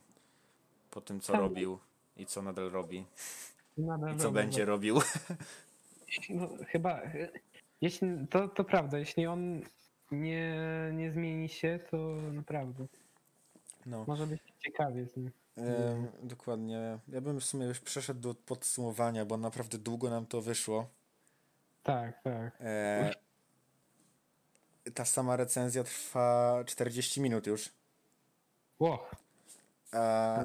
[0.91, 1.41] po tym, co Tak.
[1.41, 1.79] robił
[2.17, 3.05] i co nadal robi
[3.77, 4.99] Nadal i co robię, będzie robił.
[6.29, 7.01] No, chyba.
[7.81, 9.61] Jeśli, to, to prawda, jeśli on
[10.11, 10.55] nie,
[10.93, 11.97] nie zmieni się, to
[12.33, 12.85] naprawdę.
[13.85, 14.05] No.
[14.07, 15.31] Może być ciekawie z nim.
[16.23, 16.99] Dokładnie.
[17.07, 20.89] Ja bym w sumie już przeszedł do podsumowania, bo naprawdę długo nam to wyszło.
[21.83, 22.57] Tak, tak.
[22.59, 23.11] E,
[24.93, 27.69] ta sama recenzja trwa 40 minut już.
[28.79, 29.09] Ło,
[29.91, 30.43] A,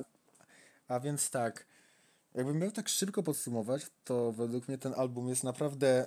[0.88, 1.65] a więc tak,
[2.36, 6.06] jakbym miał tak szybko podsumować, to według mnie ten album jest naprawdę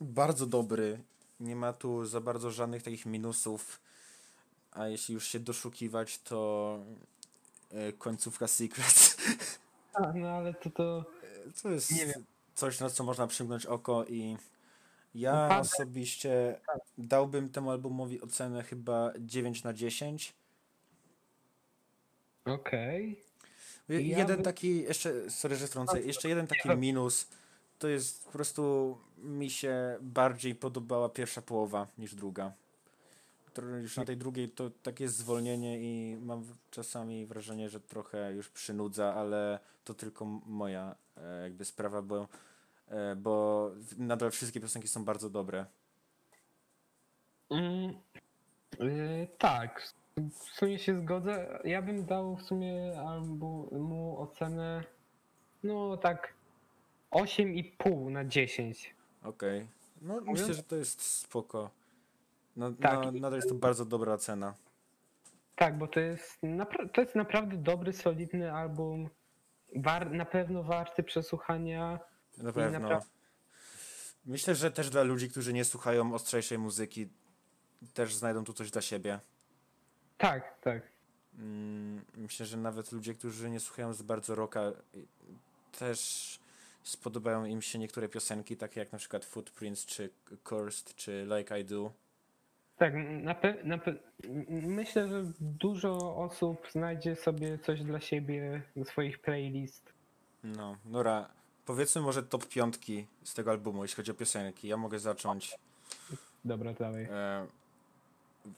[0.00, 1.00] bardzo dobry.
[1.40, 3.80] Nie ma tu za bardzo żadnych takich minusów.
[4.72, 6.78] A jeśli już się doszukiwać, to
[7.70, 9.16] e, końcówka Secrets.
[9.94, 11.04] a, no ale to to.
[11.62, 11.92] To jest
[12.54, 14.36] coś, na co można przymknąć oko i
[15.14, 15.60] ja Upadek.
[15.60, 16.60] osobiście
[16.98, 20.34] dałbym temu albumowi ocenę chyba 9 na 10.
[22.44, 23.10] Okej.
[23.10, 23.31] Ja
[23.88, 27.26] jeden taki, jeszcze, sorry, że wtrącę, jeszcze jeden taki minus,
[27.78, 32.52] to jest po prostu mi się bardziej podobała pierwsza połowa niż druga.
[33.82, 39.14] Już na tej drugiej to takie zwolnienie i mam czasami wrażenie, że trochę już przynudza,
[39.14, 42.28] ale to tylko moja e, jakby sprawa, bo,
[42.88, 45.66] e, bo nadal wszystkie piosenki są bardzo dobre.
[47.50, 47.94] Mm,
[48.80, 51.60] y, tak, w sumie się zgodzę.
[51.64, 54.84] Ja bym dał w sumie albumu ocenę.
[55.62, 56.32] No tak.
[57.10, 58.94] 8,5 na 10.
[59.22, 59.66] Okej.
[60.02, 61.70] No myślę, że to jest spoko.
[62.56, 63.04] No, Tak.
[63.04, 64.54] no, nadal jest to bardzo dobra cena.
[65.56, 69.08] Tak, bo to jest, napra- to jest naprawdę dobry, solidny album.
[69.76, 72.00] War- na pewno warty przesłuchania.
[72.38, 72.78] Na pewno.
[72.80, 73.06] naprawdę-
[74.26, 77.08] Myślę, że też dla ludzi, którzy nie słuchają ostrzejszej muzyki,
[77.94, 79.20] też znajdą tu coś dla siebie.
[80.22, 80.82] Tak, tak.
[81.38, 84.72] Mm, Myślę, że nawet ludzie, którzy nie słuchają za bardzo rocka, y,
[85.78, 86.38] też
[86.82, 90.10] spodobają im się niektóre piosenki, takie jak na przykład Footprints, czy
[90.44, 91.92] Cursed, czy Like I Do.
[92.76, 93.98] Tak, na pe- na pe-
[94.48, 99.92] myślę, że dużo osób znajdzie sobie coś dla siebie do swoich playlist.
[100.44, 101.28] No, Nora,
[101.66, 104.68] powiedzmy może top piątki z tego albumu, jeśli chodzi o piosenki.
[104.68, 105.58] Ja mogę zacząć.
[106.44, 107.06] Dobra, dalej.
[107.10, 107.46] E,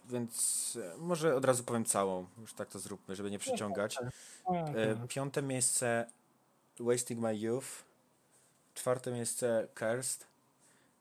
[0.09, 3.99] więc e, może od razu powiem całą, już tak to zróbmy, żeby nie przyciągać.
[3.99, 6.07] A, E, piąte miejsce
[6.80, 7.85] Wasting My Youth.
[8.74, 10.26] Czwarte miejsce Cursed.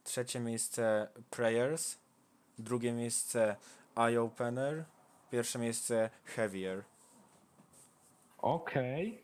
[0.03, 1.97] Trzecie miejsce Prayers.
[2.59, 3.55] Drugie miejsce
[3.95, 4.83] Eye Opener.
[5.31, 6.83] Pierwsze miejsce Heavier.
[8.37, 9.23] Okej.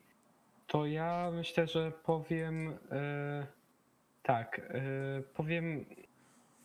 [0.68, 3.48] To ja myślę, że powiem e,
[4.24, 4.60] tak.
[4.60, 4.82] E,
[5.34, 5.86] powiem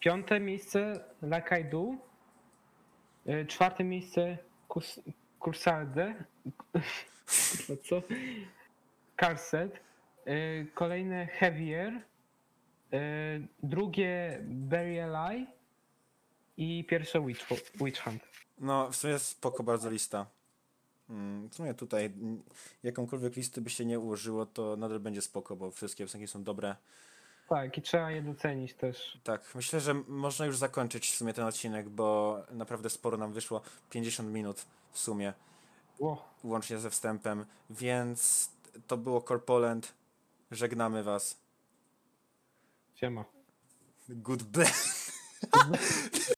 [0.01, 2.14] piąte miejsce Like I Do.
[3.27, 5.01] E, czwarte miejsce Kus.
[5.39, 5.87] Kurwa,
[7.89, 8.03] co?
[9.20, 9.81] Carset.
[10.27, 11.93] E, kolejne Heavier.
[12.93, 13.01] E,
[13.62, 15.47] drugie Burial Eye.
[16.57, 18.22] I pierwsze Witch, Witch Hunt.
[18.59, 20.27] No, w sumie spoko bardzo lista.
[21.11, 22.12] Mm, W sumie tutaj
[22.83, 26.77] jakąkolwiek listy by się nie ułożyło, to nadal będzie spoko, bo wszystkie piosenki są dobre.
[27.49, 29.18] Tak, i trzeba je docenić też.
[29.24, 33.62] Tak, myślę, że można już zakończyć w sumie ten odcinek, bo naprawdę sporo nam wyszło.
[33.90, 35.32] 50 minut w sumie.
[35.99, 36.28] Ło.
[36.45, 38.51] łącznie ze wstępem, więc
[38.86, 39.92] to było Corpoland.
[40.51, 41.36] Żegnamy was.
[42.95, 43.24] Siema.
[44.09, 44.66] Goodbye.